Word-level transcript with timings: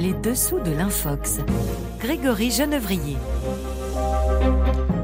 Les 0.00 0.12
dessous 0.12 0.60
de 0.60 0.70
l'Infox. 0.70 1.40
Grégory 1.98 2.52
Genevrier. 2.52 3.16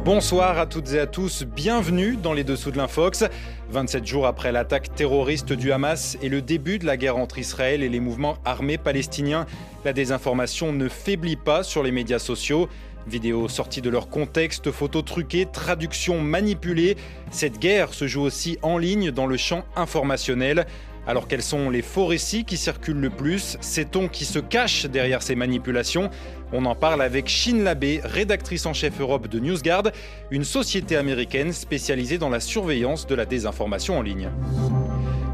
Bonsoir 0.04 0.56
à 0.56 0.66
toutes 0.66 0.92
et 0.92 1.00
à 1.00 1.08
tous, 1.08 1.42
bienvenue 1.42 2.16
dans 2.16 2.32
les 2.32 2.44
dessous 2.44 2.70
de 2.70 2.76
l'Infox. 2.76 3.24
27 3.70 4.06
jours 4.06 4.26
après 4.28 4.52
l'attaque 4.52 4.94
terroriste 4.94 5.52
du 5.52 5.72
Hamas 5.72 6.16
et 6.22 6.28
le 6.28 6.42
début 6.42 6.78
de 6.78 6.86
la 6.86 6.96
guerre 6.96 7.16
entre 7.16 7.38
Israël 7.38 7.82
et 7.82 7.88
les 7.88 7.98
mouvements 7.98 8.36
armés 8.44 8.78
palestiniens, 8.78 9.46
la 9.84 9.92
désinformation 9.92 10.72
ne 10.72 10.88
faiblit 10.88 11.34
pas 11.34 11.64
sur 11.64 11.82
les 11.82 11.90
médias 11.90 12.20
sociaux. 12.20 12.68
Vidéos 13.08 13.48
sorties 13.48 13.82
de 13.82 13.90
leur 13.90 14.08
contexte, 14.08 14.70
photos 14.70 15.04
truquées, 15.04 15.46
traductions 15.46 16.20
manipulées, 16.20 16.96
cette 17.32 17.58
guerre 17.58 17.92
se 17.94 18.06
joue 18.06 18.22
aussi 18.22 18.58
en 18.62 18.78
ligne 18.78 19.10
dans 19.10 19.26
le 19.26 19.36
champ 19.36 19.64
informationnel. 19.74 20.66
Alors 21.06 21.28
quels 21.28 21.42
sont 21.42 21.68
les 21.68 21.82
faux 21.82 22.06
récits 22.06 22.44
qui 22.44 22.56
circulent 22.56 23.00
le 23.00 23.10
plus 23.10 23.58
Sait-on 23.60 24.08
qui 24.08 24.24
se 24.24 24.38
cache 24.38 24.86
derrière 24.86 25.22
ces 25.22 25.34
manipulations? 25.34 26.08
On 26.52 26.64
en 26.64 26.74
parle 26.74 27.02
avec 27.02 27.28
Shin 27.28 27.62
Labé, 27.62 28.00
rédactrice 28.04 28.64
en 28.64 28.72
chef 28.72 29.00
Europe 29.00 29.28
de 29.28 29.38
NewsGuard, 29.38 29.90
une 30.30 30.44
société 30.44 30.96
américaine 30.96 31.52
spécialisée 31.52 32.16
dans 32.16 32.30
la 32.30 32.40
surveillance 32.40 33.06
de 33.06 33.14
la 33.14 33.26
désinformation 33.26 33.98
en 33.98 34.02
ligne. 34.02 34.30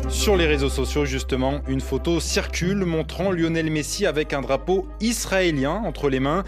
Sur 0.09 0.37
les 0.37 0.47
réseaux 0.47 0.69
sociaux, 0.69 1.05
justement, 1.05 1.61
une 1.69 1.81
photo 1.81 2.19
circule 2.19 2.85
montrant 2.85 3.31
Lionel 3.31 3.71
Messi 3.71 4.07
avec 4.07 4.33
un 4.33 4.41
drapeau 4.41 4.89
israélien 5.01 5.83
entre 5.85 6.09
les 6.09 6.19
mains. 6.19 6.43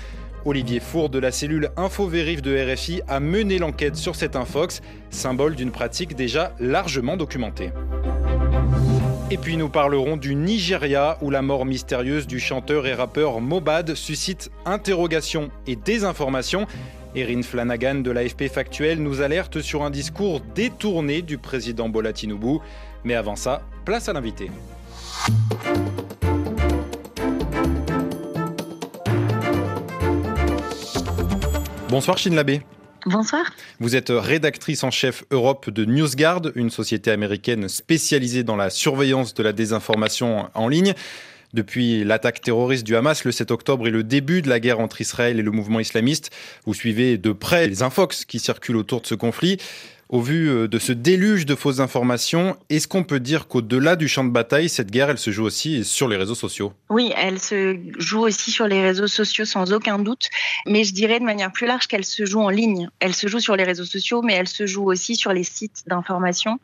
Olivier 0.45 0.81
Four 0.81 1.11
de 1.11 1.21
la 1.21 1.31
cellule 1.31 1.71
InfoVérif 1.77 2.43
de 2.43 2.73
RFI 2.73 3.03
a 3.07 3.21
mené 3.21 3.59
l'enquête 3.59 3.95
sur 3.95 4.17
cet 4.17 4.35
infox, 4.35 4.81
symbole 5.11 5.55
d'une 5.55 5.71
pratique 5.71 6.17
déjà 6.17 6.57
largement 6.59 7.17
documentée. 7.17 7.71
Et 9.33 9.39
puis 9.39 9.57
nous 9.57 9.71
parlerons 9.71 10.19
du 10.19 10.35
Nigeria 10.35 11.17
où 11.23 11.31
la 11.31 11.41
mort 11.41 11.65
mystérieuse 11.65 12.27
du 12.27 12.39
chanteur 12.39 12.87
et 12.87 12.93
rappeur 12.93 13.41
Mobad 13.41 13.95
suscite 13.95 14.51
interrogations 14.67 15.49
et 15.67 15.75
désinformation. 15.75 16.67
Erin 17.17 17.41
Flanagan 17.41 17.95
de 18.03 18.11
l'AFP 18.11 18.49
Factuel 18.53 19.03
nous 19.03 19.23
alerte 19.23 19.63
sur 19.63 19.85
un 19.85 19.89
discours 19.91 20.43
détourné 20.55 21.23
du 21.23 21.39
président 21.39 21.89
Bola 21.89 22.13
Tinubu. 22.13 22.59
Mais 23.05 23.15
avant 23.15 23.35
ça, 23.35 23.63
place 23.87 24.07
à 24.11 24.13
l'invité. 24.13 24.51
Bonsoir 31.89 32.19
Chine 32.19 32.35
Labbé. 32.35 32.61
Bonsoir. 33.07 33.43
Vous 33.81 33.97
êtes 33.97 34.11
rédactrice 34.11 34.85
en 34.85 34.93
chef 34.93 35.25
Europe 35.33 35.71
de 35.71 35.85
NewsGuard, 35.85 36.43
une 36.55 36.71
société 36.71 37.11
américaine 37.11 37.69
spécialisée 37.69 38.45
dans 38.45 38.55
la 38.55 38.71
surveillance 38.71 39.35
de 39.35 39.43
la 39.43 39.53
désinformation 39.53 40.49
en 40.55 40.69
ligne. 40.69 40.95
Depuis 41.53 42.05
l'attaque 42.05 42.41
terroriste 42.41 42.85
du 42.85 42.95
Hamas 42.95 43.25
le 43.25 43.33
7 43.33 43.51
octobre 43.51 43.89
et 43.89 43.91
le 43.91 44.05
début 44.05 44.41
de 44.41 44.49
la 44.49 44.61
guerre 44.61 44.79
entre 44.79 45.01
Israël 45.01 45.41
et 45.41 45.43
le 45.43 45.51
mouvement 45.51 45.81
islamiste, 45.81 46.31
vous 46.65 46.75
suivez 46.75 47.19
de 47.19 47.33
près 47.33 47.67
les 47.67 47.83
infox 47.83 48.25
qui 48.25 48.39
circulent 48.39 48.77
autour 48.77 49.01
de 49.01 49.07
ce 49.07 49.17
conflit. 49.17 49.59
Au 50.13 50.21
vu 50.21 50.51
euh, 50.51 50.69
de 50.69 50.79
ce 50.79 50.93
déluge 50.93 51.47
de 51.47 51.55
fausses 51.55 51.81
informations, 51.81 52.59
est-ce 52.69 52.87
qu'on 52.87 53.03
peut 53.03 53.19
dire 53.19 53.49
qu'au-delà 53.49 53.97
du 53.97 54.09
champ 54.09 54.25
de 54.25 54.29
bataille, 54.29 54.69
cette 54.69 54.91
guerre, 54.91 55.09
elle 55.09 55.17
se 55.17 55.31
joue 55.31 55.43
aussi 55.43 55.85
sur 55.85 56.07
les 56.07 56.19
réseaux 56.19 56.35
sociaux? 56.35 56.75
Oui, 56.91 57.15
elle 57.17 57.39
se 57.39 57.79
joue 57.97 58.21
aussi 58.21 58.51
sur 58.51 58.67
les 58.69 58.83
réseaux 58.83 59.07
sociaux 59.07 59.47
sans 59.47 59.73
aucun 59.73 59.99
doute, 59.99 60.29
mais 60.67 60.85
je 60.85 60.93
dirais 60.93 61.19
de 61.19 61.25
manière 61.25 61.51
plus 61.51 61.67
large 61.67 61.87
qu'elle 61.87 62.05
se 62.05 62.27
joue 62.27 62.43
en 62.43 62.51
ligne. 62.51 62.91
Elle 63.01 63.15
se 63.15 63.27
joue 63.27 63.41
sur 63.41 63.57
les 63.57 63.65
réseaux 63.65 63.87
sociaux, 63.87 64.21
mais 64.21 64.35
elle 64.35 64.49
se 64.49 64.67
joue 64.67 64.85
aussi 64.85 65.17
sur 65.17 65.33
les 65.33 65.45
sites 65.45 65.85
d'information, 65.87 66.61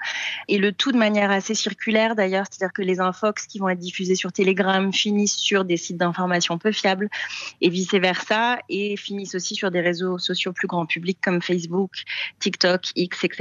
et 0.48 0.58
le 0.58 0.72
tout 0.72 0.92
de 0.92 0.98
manière 0.98 1.30
assez 1.30 1.54
circulaire 1.54 2.16
d'ailleurs, 2.16 2.44
c'est-à-dire 2.50 2.74
que 2.74 2.82
les 2.82 3.00
infox 3.00 3.46
qui 3.46 3.60
vont 3.60 3.70
être 3.70 3.78
diffusés 3.78 4.14
sur 4.14 4.30
Telegram 4.30 4.92
finissent 4.92 5.38
sur 5.38 5.64
des 5.64 5.78
sites 5.78 5.96
d'information 5.96 6.58
peu 6.58 6.70
fiables, 6.70 7.08
et 7.62 7.70
vice-versa, 7.70 8.58
et 8.68 8.98
finissent 8.98 9.34
aussi 9.34 9.54
sur 9.54 9.70
des 9.70 9.80
réseaux 9.80 10.18
sociaux 10.18 10.52
plus 10.52 10.68
grand 10.68 10.84
public 10.84 11.16
comme 11.22 11.40
Facebook, 11.40 11.92
TikTok, 12.40 12.90
X, 12.94 13.24
etc. 13.24 13.37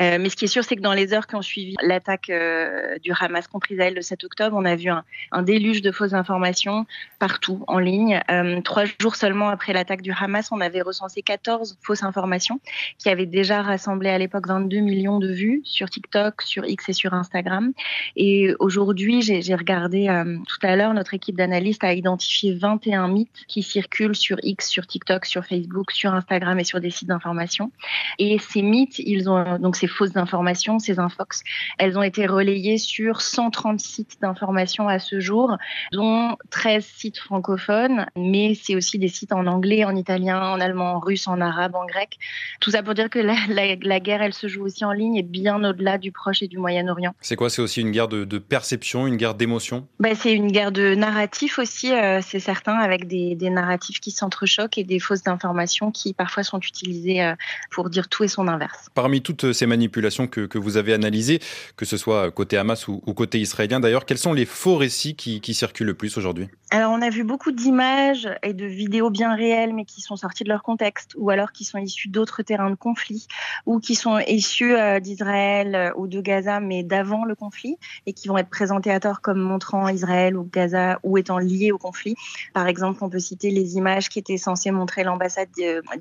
Euh, 0.00 0.18
mais 0.20 0.28
ce 0.28 0.36
qui 0.36 0.44
est 0.44 0.48
sûr, 0.48 0.64
c'est 0.64 0.76
que 0.76 0.80
dans 0.80 0.92
les 0.92 1.12
heures 1.12 1.26
qui 1.26 1.34
ont 1.36 1.42
suivi 1.42 1.74
l'attaque 1.82 2.30
euh, 2.30 2.98
du 2.98 3.12
Hamas 3.18 3.46
contre 3.46 3.70
Israël 3.70 3.94
le 3.94 4.02
7 4.02 4.24
octobre, 4.24 4.56
on 4.58 4.64
a 4.64 4.76
vu 4.76 4.90
un, 4.90 5.42
déluge 5.42 5.82
de 5.82 5.92
fausses 5.92 6.14
informations 6.14 6.86
partout 7.18 7.64
en 7.68 7.78
ligne. 7.78 8.20
Euh, 8.30 8.60
trois 8.62 8.84
jours 9.00 9.16
seulement 9.16 9.48
après 9.48 9.72
l'attaque 9.72 10.02
du 10.02 10.12
Hamas, 10.12 10.50
on 10.52 10.60
avait 10.60 10.82
recensé 10.82 11.22
14 11.22 11.78
fausses 11.82 12.02
informations 12.02 12.60
qui 12.98 13.08
avaient 13.08 13.26
déjà 13.26 13.62
rassemblé 13.62 14.08
à 14.10 14.18
l'époque 14.18 14.46
22 14.48 14.78
millions 14.78 15.18
de 15.18 15.32
vues 15.32 15.60
sur 15.64 15.88
TikTok, 15.88 16.42
sur 16.42 16.64
X 16.64 16.88
et 16.88 16.92
sur 16.92 17.14
Instagram. 17.14 17.72
Et 18.16 18.54
aujourd'hui, 18.58 19.22
j'ai 19.22 19.54
regardé 19.54 20.06
tout 20.46 20.66
à 20.66 20.76
l'heure, 20.76 20.94
notre 20.94 21.14
équipe 21.14 21.36
d'analystes 21.36 21.84
a 21.84 21.92
identifié 21.92 22.54
21 22.54 23.08
mythes 23.08 23.44
qui 23.46 23.62
circulent 23.62 24.16
sur 24.16 24.38
X, 24.42 24.68
sur 24.68 24.86
TikTok, 24.86 25.26
sur 25.26 25.44
Facebook, 25.44 25.90
sur 25.90 26.14
Instagram 26.14 26.58
et 26.58 26.64
sur 26.64 26.80
des 26.80 26.90
sites 26.90 27.08
d'information. 27.08 27.70
Et 28.18 28.38
ces 28.38 28.62
mythes, 28.62 28.98
ils 29.06 29.30
ont 29.30 29.58
donc 29.58 29.76
ces 29.76 29.86
fausses 29.86 30.16
informations, 30.16 30.78
ces 30.78 30.98
infox, 30.98 31.42
elles 31.78 31.98
ont 31.98 32.02
été 32.02 32.26
relayées 32.26 32.78
sur 32.78 33.20
130 33.22 33.80
sites 33.80 34.20
d'information 34.20 34.88
à 34.88 34.98
ce 34.98 35.20
jour, 35.20 35.56
dont 35.92 36.36
13 36.50 36.84
sites 36.84 37.18
francophones, 37.18 38.06
mais 38.16 38.54
c'est 38.54 38.74
aussi 38.74 38.98
des 38.98 39.08
sites 39.08 39.32
en 39.32 39.46
anglais, 39.46 39.84
en 39.84 39.94
italien, 39.94 40.40
en 40.40 40.60
allemand, 40.60 40.94
en 40.94 40.98
russe, 40.98 41.28
en 41.28 41.40
arabe, 41.40 41.74
en 41.74 41.86
grec. 41.86 42.18
Tout 42.60 42.70
ça 42.70 42.82
pour 42.82 42.94
dire 42.94 43.10
que 43.10 43.18
la, 43.18 44.00
guerre, 44.00 44.22
elle 44.22 44.34
se 44.34 44.48
joue 44.48 44.64
aussi 44.64 44.84
en 44.84 44.92
ligne 44.92 45.16
et 45.16 45.22
bien 45.22 45.62
au-delà 45.62 45.98
du 45.98 46.12
Proche 46.12 46.42
et 46.42 46.48
du 46.48 46.58
Moyen-Orient. 46.58 47.14
C'est 47.20 47.36
quoi? 47.36 47.50
C'est 47.50 47.62
aussi 47.62 47.80
une 47.80 47.90
guerre 47.90 48.08
de, 48.08 48.38
perception, 48.38 49.06
une 49.06 49.16
guerre 49.16 49.34
d'émotion? 49.34 49.86
Ben, 50.00 50.14
C'est 50.14 50.32
une 50.32 50.50
guerre 50.50 50.72
de 50.72 50.94
narratif 50.94 51.58
aussi, 51.58 51.92
euh, 51.92 52.20
c'est 52.22 52.40
certain, 52.40 52.74
avec 52.74 53.06
des, 53.06 53.34
des 53.34 53.50
narratifs 53.50 54.00
qui 54.00 54.10
s'entrechoquent 54.10 54.78
et 54.78 54.84
des 54.84 54.98
fausses 54.98 55.26
informations 55.26 55.90
qui 55.90 56.14
parfois 56.14 56.42
sont 56.42 56.60
utilisées 56.60 57.22
euh, 57.22 57.34
pour 57.70 57.90
dire 57.90 58.08
tout 58.08 58.24
et 58.24 58.28
son 58.28 58.48
inverse 58.48 58.88
parmi 58.96 59.20
toutes 59.20 59.52
ces 59.52 59.66
manipulations 59.66 60.26
que, 60.26 60.58
vous 60.58 60.78
avez 60.78 60.94
analysées, 60.94 61.38
que 61.76 61.84
ce 61.84 61.98
soit 61.98 62.30
côté 62.30 62.56
Hamas 62.56 62.88
ou, 62.88 62.98
côté 63.14 63.38
israélien 63.38 63.78
d'ailleurs, 63.78 64.06
quels 64.06 64.18
sont 64.18 64.32
les 64.32 64.46
faux 64.46 64.76
récits 64.76 65.14
qui, 65.14 65.54
circulent 65.54 65.86
le 65.86 65.94
plus 65.94 66.16
aujourd'hui? 66.16 66.48
Alors 66.70 66.92
on 66.92 67.00
a 67.00 67.10
vu 67.10 67.22
beaucoup 67.22 67.52
d'images 67.52 68.28
et 68.42 68.52
de 68.52 68.66
vidéos 68.66 69.10
bien 69.10 69.36
réelles 69.36 69.72
mais 69.72 69.84
qui 69.84 70.00
sont 70.00 70.16
sorties 70.16 70.42
de 70.42 70.48
leur 70.48 70.62
contexte 70.64 71.12
ou 71.16 71.30
alors 71.30 71.52
qui 71.52 71.64
sont 71.64 71.78
issues 71.78 72.08
d'autres 72.08 72.42
terrains 72.42 72.70
de 72.70 72.74
conflit 72.74 73.28
ou 73.66 73.78
qui 73.78 73.94
sont 73.94 74.18
issues 74.18 74.74
euh, 74.74 74.98
d'Israël 74.98 75.74
euh, 75.74 75.90
ou 75.96 76.08
de 76.08 76.20
Gaza 76.20 76.58
mais 76.58 76.82
d'avant 76.82 77.24
le 77.24 77.36
conflit 77.36 77.76
et 78.06 78.12
qui 78.12 78.26
vont 78.26 78.36
être 78.36 78.48
présentées 78.48 78.90
à 78.90 78.98
tort 78.98 79.20
comme 79.20 79.38
montrant 79.38 79.88
Israël 79.88 80.36
ou 80.36 80.42
Gaza 80.42 80.98
ou 81.04 81.18
étant 81.18 81.38
liées 81.38 81.70
au 81.70 81.78
conflit. 81.78 82.16
Par 82.52 82.66
exemple, 82.66 83.04
on 83.04 83.10
peut 83.10 83.20
citer 83.20 83.50
les 83.50 83.76
images 83.76 84.08
qui 84.08 84.18
étaient 84.18 84.38
censées 84.38 84.72
montrer 84.72 85.04
l'ambassade 85.04 85.48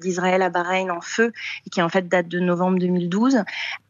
d'Israël 0.02 0.42
à 0.42 0.50
Bahreïn 0.50 0.90
en 0.90 1.02
feu 1.02 1.32
et 1.68 1.70
qui 1.70 1.82
en 1.82 1.90
fait 1.90 2.08
datent 2.08 2.28
de 2.28 2.40
novembre 2.40 2.80
2012. 2.88 3.46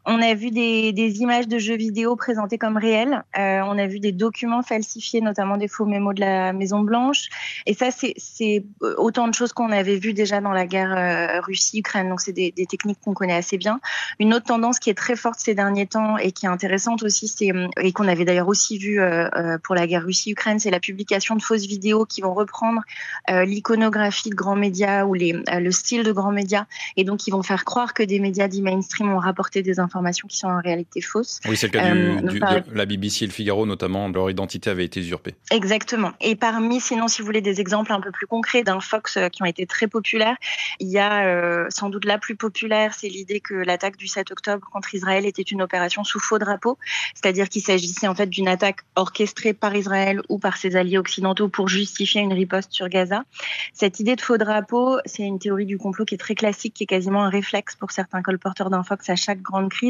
On 0.08 0.22
a 0.22 0.34
vu 0.34 0.52
des, 0.52 0.92
images 1.20 1.48
de 1.48 1.58
jeux 1.58 1.76
vidéo 1.76 2.14
présentées 2.14 2.58
comme 2.58 2.76
réelles. 2.76 3.24
Euh, 3.36 3.60
on 3.66 3.76
a 3.76 3.88
vu 3.88 3.98
des 3.98 4.12
documents 4.12 4.62
falsifiés, 4.62 5.20
notamment 5.20 5.56
des 5.56 5.66
faux 5.66 5.84
mémos 5.84 6.14
de 6.14 6.20
la 6.20 6.52
Maison 6.52 6.80
Blanche. 6.80 7.28
Et 7.66 7.74
ça, 7.74 7.88
c'est 7.90 8.64
autant 8.98 9.26
de 9.26 9.34
choses 9.34 9.52
qu'on 9.52 9.72
avait 9.72 9.96
vues 9.96 10.12
déjà 10.12 10.40
dans 10.40 10.52
la 10.52 10.64
guerre 10.66 10.96
euh, 10.96 11.40
Russie-Ukraine. 11.40 12.08
Donc, 12.08 12.20
c'est 12.20 12.32
des, 12.32 12.52
techniques 12.68 13.00
qu'on 13.04 13.14
connaît 13.14 13.34
assez 13.34 13.58
bien. 13.58 13.80
Une 14.20 14.32
autre 14.32 14.46
tendance 14.46 14.78
qui 14.78 14.90
est 14.90 14.94
très 14.94 15.16
forte 15.16 15.40
ces 15.40 15.56
derniers 15.56 15.86
temps 15.88 16.18
et 16.18 16.30
qui 16.30 16.46
est 16.46 16.48
intéressante 16.48 17.02
aussi, 17.02 17.26
c'est 17.26 17.50
et 17.80 17.92
qu'on 17.92 18.06
avait 18.06 18.24
d'ailleurs 18.24 18.48
aussi 18.48 18.78
vu 18.78 19.00
euh, 19.00 19.58
pour 19.64 19.74
la 19.74 19.88
guerre 19.88 20.04
Russie-Ukraine, 20.04 20.60
c'est 20.60 20.70
la 20.70 20.80
publication 20.80 21.34
de 21.34 21.42
fausses 21.42 21.66
vidéos 21.66 22.04
qui 22.04 22.20
vont 22.20 22.34
reprendre 22.34 22.82
l'iconographie 23.28 24.30
de 24.30 24.34
grands 24.34 24.56
médias 24.56 25.04
ou 25.04 25.14
le 25.14 25.70
style 25.70 26.04
de 26.04 26.12
grands 26.12 26.32
médias 26.32 26.66
et 26.96 27.04
donc 27.04 27.18
qui 27.18 27.30
vont 27.30 27.42
faire 27.42 27.64
croire 27.64 27.94
que 27.94 28.02
des 28.02 28.20
médias 28.20 28.48
dits 28.48 28.62
mainstream 28.62 29.12
ont 29.12 29.18
rapporté 29.18 29.62
des 29.62 29.80
informations 29.80 29.95
informations 29.96 30.28
qui 30.28 30.36
sont 30.36 30.48
en 30.48 30.60
réalité 30.60 31.00
fausses. 31.00 31.40
Oui, 31.46 31.56
c'est 31.56 31.66
le 31.68 31.72
cas 31.72 31.94
euh, 31.94 32.20
de 32.20 32.76
la 32.76 32.86
BBC 32.86 33.24
et 33.24 33.26
le 33.26 33.32
Figaro, 33.32 33.66
notamment, 33.66 34.08
leur 34.08 34.30
identité 34.30 34.70
avait 34.70 34.84
été 34.84 35.00
usurpée. 35.00 35.34
Exactement. 35.50 36.12
Et 36.20 36.36
parmi, 36.36 36.80
sinon, 36.80 37.08
si 37.08 37.22
vous 37.22 37.26
voulez 37.26 37.40
des 37.40 37.60
exemples 37.60 37.92
un 37.92 38.00
peu 38.00 38.10
plus 38.10 38.26
concrets 38.26 38.62
d'un 38.62 38.80
Fox 38.80 39.16
euh, 39.16 39.28
qui 39.28 39.42
ont 39.42 39.46
été 39.46 39.66
très 39.66 39.86
populaires, 39.86 40.36
il 40.80 40.88
y 40.88 40.98
a 40.98 41.26
euh, 41.26 41.66
sans 41.70 41.88
doute 41.88 42.04
la 42.04 42.18
plus 42.18 42.36
populaire, 42.36 42.92
c'est 42.94 43.08
l'idée 43.08 43.40
que 43.40 43.54
l'attaque 43.54 43.96
du 43.96 44.06
7 44.06 44.30
octobre 44.30 44.68
contre 44.70 44.94
Israël 44.94 45.24
était 45.24 45.42
une 45.42 45.62
opération 45.62 46.04
sous 46.04 46.20
faux 46.20 46.38
drapeau, 46.38 46.78
c'est-à-dire 47.14 47.48
qu'il 47.48 47.62
s'agissait 47.62 48.06
en 48.06 48.14
fait 48.14 48.26
d'une 48.26 48.48
attaque 48.48 48.80
orchestrée 48.96 49.54
par 49.54 49.74
Israël 49.74 50.20
ou 50.28 50.38
par 50.38 50.58
ses 50.58 50.76
alliés 50.76 50.98
occidentaux 50.98 51.48
pour 51.48 51.68
justifier 51.68 52.20
une 52.20 52.32
riposte 52.32 52.72
sur 52.72 52.88
Gaza. 52.88 53.24
Cette 53.72 54.00
idée 54.00 54.16
de 54.16 54.20
faux 54.20 54.36
drapeau, 54.36 54.98
c'est 55.06 55.22
une 55.22 55.38
théorie 55.38 55.66
du 55.66 55.78
complot 55.78 56.04
qui 56.04 56.14
est 56.14 56.18
très 56.18 56.34
classique, 56.34 56.74
qui 56.74 56.84
est 56.84 56.86
quasiment 56.86 57.24
un 57.24 57.30
réflexe 57.30 57.76
pour 57.76 57.90
certains 57.90 58.22
colporteurs 58.22 58.70
d'un 58.70 58.82
Fox 58.82 59.08
à 59.08 59.16
chaque 59.16 59.40
grande 59.40 59.70
crise 59.70 59.85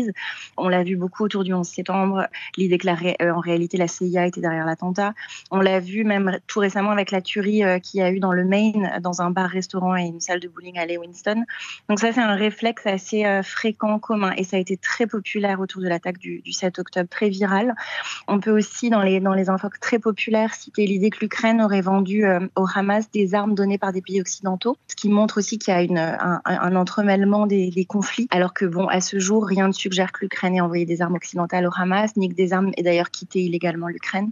On 0.57 0.69
l'a 0.69 0.83
vu 0.83 0.97
beaucoup 0.97 1.25
autour 1.25 1.45
du 1.45 1.53
11 1.53 1.67
septembre, 1.67 2.27
l'idée 2.57 2.79
que 2.79 2.87
la 2.87 2.97
en 3.35 3.41
réalité 3.41 3.77
la 3.77 3.89
CIA 3.89 4.27
était 4.27 4.41
derrière 4.41 4.67
l'attentat. 4.67 5.15
On 5.51 5.61
l'a 5.61 5.81
vu 5.81 6.05
même 6.05 6.39
tout 6.47 6.61
récemment 6.61 6.91
avec 6.91 7.11
la 7.11 7.21
tuerie 7.21 7.63
qu'il 7.83 8.01
y 8.01 8.03
a 8.03 8.11
eu 8.11 8.21
dans 8.21 8.33
le 8.33 8.45
Maine, 8.45 9.01
dans 9.03 9.23
un 9.23 9.31
bar-restaurant 9.31 9.97
et 9.97 10.05
une 10.05 10.21
salle 10.21 10.41
de 10.41 10.49
bowling 10.49 10.79
à 10.79 10.87
Lewiston. 10.87 11.45
Donc 11.89 12.01
ça, 12.01 12.13
c'est 12.13 12.21
un 12.21 12.35
réflexe 12.35 12.87
assez 12.87 13.25
fréquent, 13.43 13.99
commun, 13.99 14.33
et 14.37 14.45
ça 14.45 14.57
a 14.57 14.61
été 14.61 14.77
très 14.77 15.07
populaire 15.07 15.61
autour 15.61 15.83
de 15.83 15.89
l'attaque 15.89 16.19
du, 16.19 16.41
du 16.41 16.53
7 16.53 16.79
octobre, 16.79 17.09
très 17.09 17.29
viral. 17.29 17.75
On 18.29 18.41
peut 18.41 18.51
aussi, 18.51 18.91
dans 18.91 19.03
les, 19.03 19.21
dans 19.21 19.33
infos 19.49 19.69
très 19.81 19.99
populaires, 19.99 20.55
citer 20.55 20.87
l'idée 20.87 21.11
que 21.11 21.19
l'Ukraine 21.21 21.61
aurait 21.61 21.81
vendu 21.81 22.25
euh, 22.25 22.41
au 22.57 22.67
Hamas 22.73 23.11
des 23.11 23.35
armes 23.35 23.55
données 23.55 23.79
par 23.79 23.93
des 23.93 24.03
pays 24.03 24.21
occidentaux, 24.21 24.77
ce 24.89 24.97
qui 24.97 25.09
montre 25.09 25.39
aussi 25.39 25.59
qu'il 25.59 25.75
y 25.75 25.99
a 25.99 26.41
un 26.45 26.77
entremêlement 26.77 27.47
des, 27.47 27.71
des, 27.71 27.85
conflits, 27.85 28.29
alors 28.31 28.55
que, 28.55 28.65
bon, 28.65 28.87
à 28.89 29.01
ce 29.01 29.19
jour, 29.19 29.47
rien 29.47 29.69
ne 29.69 29.73
suggère 29.87 30.11
que 30.11 30.19
l'Ukraine 30.23 30.57
ait 30.57 30.61
envoyé 30.61 30.85
des 30.85 31.01
armes 31.01 31.15
occidentales 31.15 31.65
au 31.67 31.71
Hamas, 31.77 32.17
ni 32.17 32.29
que 32.29 32.35
des 32.35 32.53
armes 32.53 32.73
aient 32.77 32.83
d'ailleurs 32.83 33.11
quitté 33.11 33.41
illégalement 33.41 33.87
l'Ukraine. 33.87 34.31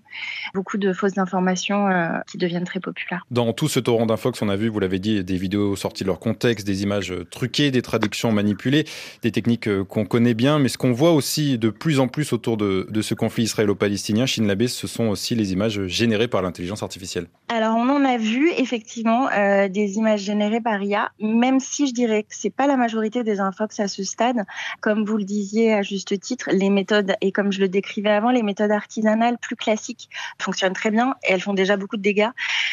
Beaucoup 0.53 0.79
de 0.79 0.93
fausses 0.93 1.17
informations 1.17 1.89
euh, 1.89 2.09
qui 2.27 2.39
deviennent 2.39 2.65
très 2.65 2.81
populaires. 2.81 3.25
Dans 3.31 3.53
tout 3.53 3.69
ce 3.69 3.79
torrent 3.79 4.07
d'infox, 4.07 4.43
on 4.43 4.49
a 4.49 4.57
vu, 4.57 4.69
vous 4.69 4.81
l'avez 4.81 4.99
dit, 4.99 5.23
des 5.23 5.37
vidéos 5.37 5.77
sorties 5.77 6.03
de 6.03 6.09
leur 6.09 6.19
contexte, 6.19 6.67
des 6.67 6.83
images 6.83 7.15
truquées, 7.31 7.71
des 7.71 7.83
traductions 7.83 8.33
manipulées, 8.33 8.85
des 9.23 9.31
techniques 9.31 9.69
euh, 9.69 9.85
qu'on 9.85 10.07
connaît 10.07 10.35
bien, 10.35 10.59
mais 10.59 10.69
ce 10.69 10.77
qu'on 10.77 10.93
voit 10.93 11.13
aussi 11.13 11.57
de 11.57 11.71
plus 11.71 12.01
en 12.01 12.09
plus 12.09 12.33
autour 12.33 12.57
de, 12.57 12.89
de 12.91 13.03
ce 13.03 13.15
conflit 13.15 13.45
israélo-palestinien, 13.45 14.27
Chine 14.27 14.49
Labé, 14.49 14.67
ce 14.67 14.89
sont 14.89 15.05
aussi 15.05 15.37
les 15.37 15.53
images 15.53 15.87
générées 15.87 16.29
par 16.29 16.43
l'intelligence 16.43 16.83
artificielle. 16.83 17.27
Alors, 17.49 17.77
on 17.77 17.89
en 17.91 18.05
a 18.05 18.17
vu 18.17 18.51
effectivement 18.57 19.29
euh, 19.31 19.69
des 19.69 19.97
images 19.99 20.23
générées 20.23 20.61
par 20.61 20.83
IA, 20.83 21.11
même 21.21 21.61
si 21.61 21.87
je 21.87 21.93
dirais 21.93 22.23
que 22.25 22.31
c'est 22.31 22.51
pas 22.51 22.67
la 22.67 22.77
majorité 22.77 23.23
des 23.23 23.39
infox 23.39 23.79
à 23.79 23.87
ce 23.87 24.03
stade. 24.03 24.45
Comme 24.81 25.05
vous 25.05 25.17
le 25.17 25.25
disiez 25.25 25.44
à 25.73 25.83
juste 25.83 26.19
titre, 26.21 26.51
les 26.53 26.71
méthodes, 26.71 27.15
et 27.21 27.33
comme 27.33 27.53
je 27.53 27.61
le 27.61 27.69
décrivais 27.69 28.11
avant, 28.11 28.31
les 28.31 28.43
méthodes 28.43 28.71
artisanales 28.71 29.39
plus 29.39 29.57
classiques 29.57 30.09
fonctionnent 30.41 30.73
très 30.73 30.91
bien 30.91 31.15
et 31.23 31.33
elles 31.33 31.41
font 31.41 31.55
déjà 31.55 31.77
beaucoup 31.77 31.97
de 31.97 32.03
dégâts. 32.03 32.31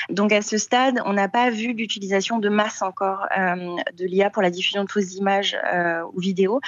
Donc, 0.09 0.31
à 0.31 0.41
ce 0.41 0.57
stade, 0.57 1.01
on 1.05 1.13
n'a 1.13 1.27
pas 1.27 1.49
vu 1.49 1.73
l'utilisation 1.73 2.39
de 2.39 2.49
masse 2.49 2.81
encore 2.81 3.27
euh, 3.37 3.75
de 3.97 4.05
l'IA 4.05 4.29
pour 4.29 4.41
la 4.41 4.49
diffusion 4.49 4.83
de 4.83 4.91
fausses 4.91 5.15
images 5.15 5.57
euh, 5.73 6.01
ou 6.13 6.19
vidéos. 6.19 6.59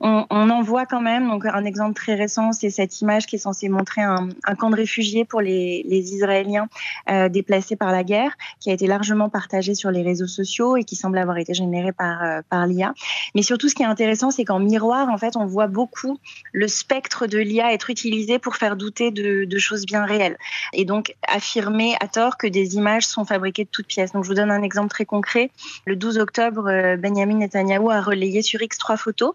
On, 0.00 0.26
en 0.30 0.62
voit 0.62 0.86
quand 0.86 1.00
même. 1.00 1.28
Donc, 1.28 1.46
un 1.46 1.64
exemple 1.64 1.94
très 1.94 2.14
récent, 2.14 2.52
c'est 2.52 2.70
cette 2.70 3.00
image 3.00 3.26
qui 3.26 3.36
est 3.36 3.38
censée 3.38 3.68
montrer 3.68 4.02
un, 4.02 4.28
camp 4.58 4.70
de 4.70 4.76
réfugiés 4.76 5.24
pour 5.24 5.40
les, 5.40 5.84
Israéliens 5.88 6.68
euh, 7.08 7.28
déplacés 7.28 7.76
par 7.76 7.92
la 7.92 8.02
guerre, 8.02 8.36
qui 8.60 8.70
a 8.70 8.72
été 8.72 8.86
largement 8.86 9.28
partagée 9.28 9.74
sur 9.74 9.90
les 9.90 10.02
réseaux 10.02 10.26
sociaux 10.26 10.76
et 10.76 10.84
qui 10.84 10.96
semble 10.96 11.18
avoir 11.18 11.38
été 11.38 11.54
générée 11.54 11.92
par, 11.92 12.42
par 12.48 12.66
l'IA. 12.66 12.92
Mais 13.34 13.42
surtout, 13.42 13.68
ce 13.68 13.74
qui 13.74 13.82
est 13.82 13.86
intéressant, 13.86 14.30
c'est 14.30 14.44
qu'en 14.44 14.58
miroir, 14.58 15.08
en 15.08 15.18
fait, 15.18 15.36
on 15.36 15.41
voit 15.46 15.66
beaucoup 15.66 16.18
le 16.52 16.68
spectre 16.68 17.26
de 17.26 17.38
l'IA 17.38 17.72
être 17.72 17.90
utilisé 17.90 18.38
pour 18.38 18.56
faire 18.56 18.76
douter 18.76 19.10
de, 19.10 19.44
de 19.44 19.58
choses 19.58 19.86
bien 19.86 20.04
réelles. 20.04 20.36
Et 20.72 20.84
donc, 20.84 21.14
affirmer 21.28 21.94
à 22.00 22.08
tort 22.08 22.36
que 22.36 22.46
des 22.46 22.76
images 22.76 23.06
sont 23.06 23.24
fabriquées 23.24 23.64
de 23.64 23.70
toutes 23.70 23.86
pièces. 23.86 24.12
Donc, 24.12 24.24
je 24.24 24.28
vous 24.28 24.34
donne 24.34 24.50
un 24.50 24.62
exemple 24.62 24.88
très 24.88 25.04
concret. 25.04 25.50
Le 25.86 25.96
12 25.96 26.18
octobre, 26.18 26.68
euh, 26.68 26.96
Benjamin 26.96 27.38
Netanyahu 27.38 27.90
a 27.90 28.00
relayé 28.00 28.42
sur 28.42 28.62
X 28.62 28.78
trois 28.78 28.96
photos 28.96 29.34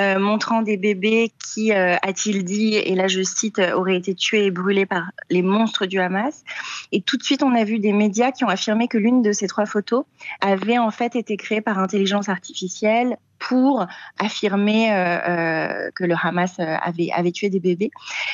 euh, 0.00 0.18
montrant 0.18 0.62
des 0.62 0.76
bébés 0.76 1.32
qui, 1.52 1.72
euh, 1.72 1.96
a-t-il 2.02 2.44
dit, 2.44 2.74
et 2.74 2.94
là 2.94 3.08
je 3.08 3.22
cite, 3.22 3.58
auraient 3.58 3.96
été 3.96 4.14
tués 4.14 4.46
et 4.46 4.50
brûlés 4.50 4.86
par 4.86 5.04
les 5.30 5.42
monstres 5.42 5.86
du 5.86 6.00
Hamas. 6.00 6.44
Et 6.92 7.00
tout 7.00 7.16
de 7.16 7.22
suite, 7.22 7.42
on 7.42 7.54
a 7.54 7.64
vu 7.64 7.78
des 7.78 7.92
médias 7.92 8.32
qui 8.32 8.44
ont 8.44 8.48
affirmé 8.48 8.88
que 8.88 8.98
l'une 8.98 9.22
de 9.22 9.32
ces 9.32 9.46
trois 9.46 9.66
photos 9.66 10.04
avait 10.40 10.78
en 10.78 10.90
fait 10.90 11.16
été 11.16 11.36
créée 11.36 11.60
par 11.60 11.78
intelligence 11.78 12.28
artificielle 12.28 13.16
pour 13.48 13.86
affirmer 14.18 14.90
euh, 14.90 14.94
euh, 14.94 15.90
que 15.94 16.04
le 16.04 16.14
Hamas 16.20 16.58
euh, 16.58 16.76
avait, 16.82 17.10
avait 17.12 17.32
tué 17.32 17.50
des 17.50 17.60
bébés. 17.60 17.90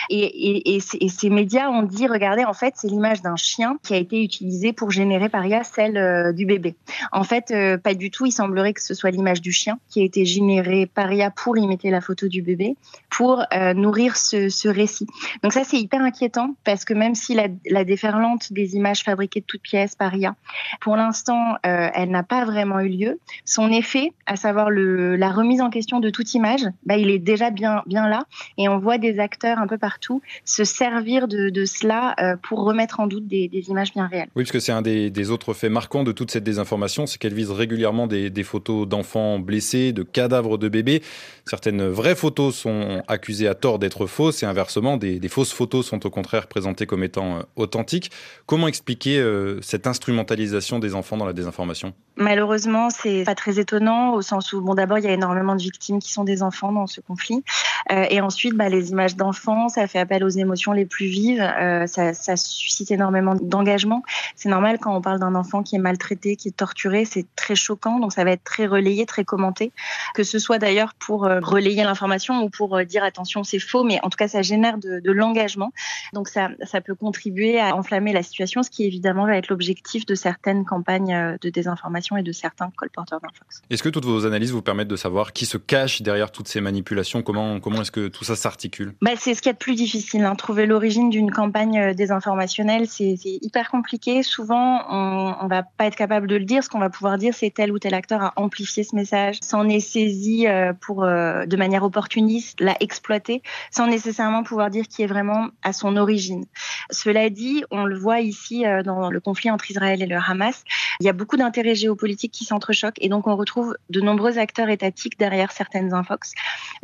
Et, 0.09 0.77
et, 0.77 0.81
ces 0.81 1.31
médias 1.31 1.69
ont 1.69 1.83
dit, 1.83 2.07
regardez, 2.07 2.45
en 2.45 2.53
fait, 2.53 2.75
c'est 2.77 2.89
l'image 2.89 3.23
d'un 3.23 3.37
chien 3.37 3.77
qui 3.83 3.95
a 3.95 3.97
été 3.97 4.23
utilisée 4.23 4.73
pour 4.73 4.91
générer 4.91 5.29
par 5.29 5.45
IA 5.45 5.65
celle 5.65 6.35
du 6.35 6.47
bébé. 6.47 6.75
En 7.13 7.25
fait, 7.25 7.55
pas 7.83 7.95
du 7.95 8.11
tout. 8.11 8.27
Il 8.27 8.33
semblerait 8.33 8.73
que 8.73 8.83
ce 8.83 8.95
soit 8.95 9.11
l'image 9.11 9.41
du 9.41 9.53
chien 9.53 9.79
qui 9.89 10.01
a 10.01 10.05
été 10.05 10.25
générée 10.25 10.87
par 10.87 11.13
IA 11.13 11.31
pour 11.31 11.57
imiter 11.59 11.91
la 11.91 12.01
photo 12.01 12.29
du 12.29 12.43
bébé, 12.43 12.77
pour 13.09 13.45
nourrir 13.75 14.17
ce, 14.17 14.69
récit. 14.69 15.07
Donc 15.43 15.53
ça, 15.53 15.65
c'est 15.65 15.79
hyper 15.79 16.01
inquiétant 16.01 16.55
parce 16.65 16.85
que 16.85 16.95
même 16.95 17.15
si 17.15 17.35
la, 17.35 17.49
la, 17.69 17.85
déferlante 17.85 18.53
des 18.53 18.75
images 18.75 19.03
fabriquées 19.03 19.41
de 19.41 19.47
toutes 19.47 19.63
pièces 19.63 19.95
par 19.95 20.15
IA, 20.15 20.35
pour 20.81 20.97
l'instant, 20.97 21.57
elle 21.63 22.11
n'a 22.11 22.23
pas 22.23 22.45
vraiment 22.45 22.81
eu 22.81 22.89
lieu, 22.89 23.21
son 23.45 23.71
effet, 23.71 24.13
à 24.27 24.37
savoir 24.37 24.71
le 24.71 25.00
la 25.19 25.31
remise 25.31 25.61
en 25.61 25.71
question 25.71 26.01
de 26.01 26.11
toute 26.11 26.35
image, 26.35 26.63
bah, 26.87 26.97
il 26.97 27.11
est 27.11 27.19
déjà 27.19 27.51
bien, 27.51 27.83
bien 27.87 28.09
là. 28.09 28.25
Et 28.59 28.69
on 28.69 28.79
voit 28.79 28.99
des 28.99 29.19
acteurs 29.19 29.59
un 29.59 29.67
peu 29.67 29.79
partout 29.79 30.23
se 30.45 30.65
servir 30.65 31.29
de, 31.29 31.51
de 31.51 31.65
cela 31.65 32.15
euh, 32.21 32.37
pour 32.43 32.65
remettre 32.65 33.01
en 33.01 33.07
doute 33.07 33.27
des, 33.27 33.49
des, 33.49 33.71
images 33.71 33.93
bien 33.93 34.07
réelles. 34.07 34.29
Oui, 34.37 34.45
parce 34.45 34.53
que 34.53 34.61
c'est 34.61 34.73
un 34.73 34.83
des, 34.83 35.11
des, 35.11 35.31
autres 35.31 35.55
faits 35.55 35.71
marquants 35.71 36.05
de 36.05 36.13
toute 36.13 36.31
cette 36.31 36.45
désinformation, 36.45 37.07
c'est 37.07 37.19
qu'elle 37.19 37.35
vise 37.35 37.51
régulièrement 37.51 38.07
des, 38.07 38.31
des 38.31 38.43
photos 38.43 38.89
d'enfants 38.89 39.39
blessés, 39.39 39.93
de 39.93 40.03
cadavres 40.03 40.59
de 40.59 40.69
bébés. 40.69 41.03
Certaines 41.45 41.89
vraies 41.89 42.15
photos 42.15 42.55
sont 42.55 43.03
accusées 43.09 43.49
à 43.49 43.55
tort 43.55 43.79
d'être 43.79 44.07
fausses 44.07 44.43
et 44.43 44.47
inversement, 44.47 44.97
des, 44.97 45.21
fausses 45.29 45.53
photos 45.53 45.87
sont 45.87 46.07
au 46.07 46.11
contraire 46.11 46.47
présentées 46.47 46.87
comme 46.87 47.05
étant 47.05 47.39
euh, 47.39 47.43
authentiques. 47.57 48.11
Comment 48.47 48.69
expliquer 48.69 49.19
euh, 49.19 49.61
cette 49.63 49.87
instrumentalisation 49.87 50.79
des 50.79 50.95
enfants 50.95 51.17
dans 51.17 51.27
la 51.27 51.33
désinformation? 51.33 51.93
Malheureusement, 52.17 52.91
c'est 52.91 53.25
pas 53.25 53.35
très 53.35 53.59
étonnant 53.59 54.15
au 54.15 54.23
sens 54.23 54.53
où, 54.53 54.61
bon, 54.61 54.75
d'abord, 54.75 54.90
il 54.99 55.05
y 55.05 55.09
a 55.09 55.13
énormément 55.13 55.55
de 55.55 55.63
victimes 55.63 55.99
qui 55.99 56.13
sont 56.13 56.25
des 56.25 56.43
enfants 56.43 56.73
dans 56.73 56.87
ce 56.87 57.01
conflit. 57.01 57.43
Euh, 57.91 58.07
et 58.11 58.21
ensuite, 58.21 58.55
bah, 58.55 58.69
les 58.69 58.91
images 58.91 59.17
d'enfants, 59.17 59.69
ça 59.69 59.87
fait 59.87 59.99
appel 59.99 60.25
aux 60.25 60.29
émotions 60.29 60.73
les 60.73 60.87
plus 60.87 61.07
vives. 61.07 61.41
Euh, 61.41 61.87
ça, 61.87 62.37
suscite 62.37 62.91
énormément 62.91 63.35
d'engagement. 63.35 64.03
C'est 64.37 64.49
normal 64.49 64.79
quand 64.81 64.95
on 64.95 65.01
parle 65.01 65.19
d'un 65.19 65.35
enfant 65.35 65.63
qui 65.63 65.77
est 65.77 65.81
maltraité, 65.81 66.37
qui 66.37 66.49
est 66.49 66.57
torturé, 66.57 67.05
c'est 67.05 67.27
très 67.37 67.55
choquant. 67.55 67.99
Donc, 67.99 68.13
ça 68.13 68.25
va 68.25 68.33
être 68.33 68.45
très 68.45 68.67
relayé, 68.67 69.07
très 69.07 69.25
commenté. 69.25 69.73
Que 70.15 70.23
ce 70.23 70.39
soit 70.39 70.59
d'ailleurs 70.59 70.95
pour 70.95 71.27
euh, 71.27 71.41
relayer 71.41 71.83
l'information 71.83 72.43
ou 72.43 72.51
pour 72.51 72.79
dire 72.85 73.05
attention, 73.05 73.45
c'est 73.45 73.59
faux. 73.59 73.85
Mais 73.85 73.99
en 74.03 74.11
tout 74.11 74.17
cas, 74.17 74.29
ça 74.29 74.43
génère 74.43 74.79
de, 74.79 75.11
l'engagement. 75.11 75.73
Donc, 76.13 76.29
ça, 76.29 76.51
ça 76.63 76.81
peut 76.81 76.95
contribuer 76.95 77.61
à 77.61 77.75
enflammer 77.75 78.13
la 78.13 78.23
situation, 78.23 78.63
ce 78.63 78.71
qui 78.71 78.85
évidemment 78.85 79.27
va 79.27 79.37
être 79.37 79.49
l'objectif 79.49 80.07
de 80.07 80.15
certaines 80.15 80.65
campagnes 80.65 81.37
de 81.41 81.51
désinformation 81.51 82.17
et 82.17 82.23
de 82.23 82.33
certains 82.33 82.71
colporteurs 82.77 83.21
d'infox. 83.21 83.63
Est-ce 83.71 83.83
que 83.83 83.89
toutes 83.89 84.05
vos 84.05 84.25
analyses 84.27 84.53
vous 84.53 84.63
permettent 84.71 84.87
de 84.87 84.95
savoir 84.95 85.33
qui 85.33 85.47
se 85.47 85.57
cache 85.57 86.01
derrière 86.01 86.31
toutes 86.31 86.47
ces 86.47 86.61
manipulations 86.61 87.23
Comment, 87.23 87.59
comment 87.59 87.81
est-ce 87.81 87.91
que 87.91 88.07
tout 88.07 88.23
ça 88.23 88.37
s'articule? 88.37 88.95
Bah, 89.03 89.11
C'est 89.19 89.35
ce 89.35 89.43
qui 89.43 89.49
est 89.49 89.53
de 89.53 89.59
plus 89.59 89.75
difficile. 89.75 90.23
Hein. 90.25 90.37
Trouver 90.37 90.65
l'origine 90.65 91.11
d'une 91.11 91.33
campagne 91.33 91.77
euh, 91.77 91.93
désinformationnelle, 91.93 92.87
c'est 92.87 93.17
hyper 93.25 93.69
compliqué. 93.69 94.23
Souvent, 94.23 94.85
on 94.89 95.43
ne 95.43 95.49
va 95.49 95.65
pas 95.65 95.87
être 95.87 95.97
capable 95.97 96.29
de 96.29 96.37
le 96.37 96.45
dire. 96.45 96.63
Ce 96.63 96.69
qu'on 96.69 96.79
va 96.79 96.89
pouvoir 96.89 97.19
dire, 97.19 97.35
c'est 97.35 97.51
tel 97.51 97.73
ou 97.73 97.81
tel 97.81 97.95
acteur 97.95 98.23
a 98.23 98.33
amplifié 98.37 98.85
ce 98.85 98.95
message, 98.95 99.39
s'en 99.43 99.69
est 99.69 99.81
saisi 99.81 100.47
euh, 100.47 100.73
pour, 100.73 101.03
euh, 101.03 101.47
de 101.47 101.57
manière 101.57 101.83
opportuniste, 101.83 102.61
l'a 102.61 102.77
exploité, 102.79 103.43
sans 103.73 103.89
nécessairement 103.89 104.45
pouvoir 104.45 104.71
dire 104.71 104.87
qui 104.87 105.03
est 105.03 105.09
vraiment 105.09 105.49
à 105.65 105.73
son 105.73 105.97
origine. 105.97 106.45
Cela 106.91 107.29
dit, 107.29 107.65
on 107.73 107.87
le 107.87 107.99
voit 107.99 108.21
ici 108.21 108.65
dans 108.85 109.11
le 109.11 109.19
conflit 109.19 109.51
entre 109.51 109.69
Israël 109.69 110.01
et 110.01 110.07
le 110.07 110.17
Hamas, 110.17 110.63
il 111.01 111.07
y 111.07 111.09
a 111.09 111.13
beaucoup 111.13 111.37
d'intérêts 111.37 111.75
géopolitiques 111.75 112.33
qui 112.33 112.45
s'entrechoquent 112.45 112.99
et 113.01 113.09
donc 113.09 113.27
on 113.27 113.35
retrouve 113.35 113.75
de 113.89 114.01
nombreux 114.01 114.39
acteurs 114.39 114.60
étatiques 114.69 115.19
derrière 115.19 115.53
certaines 115.53 115.95
infox. 115.95 116.33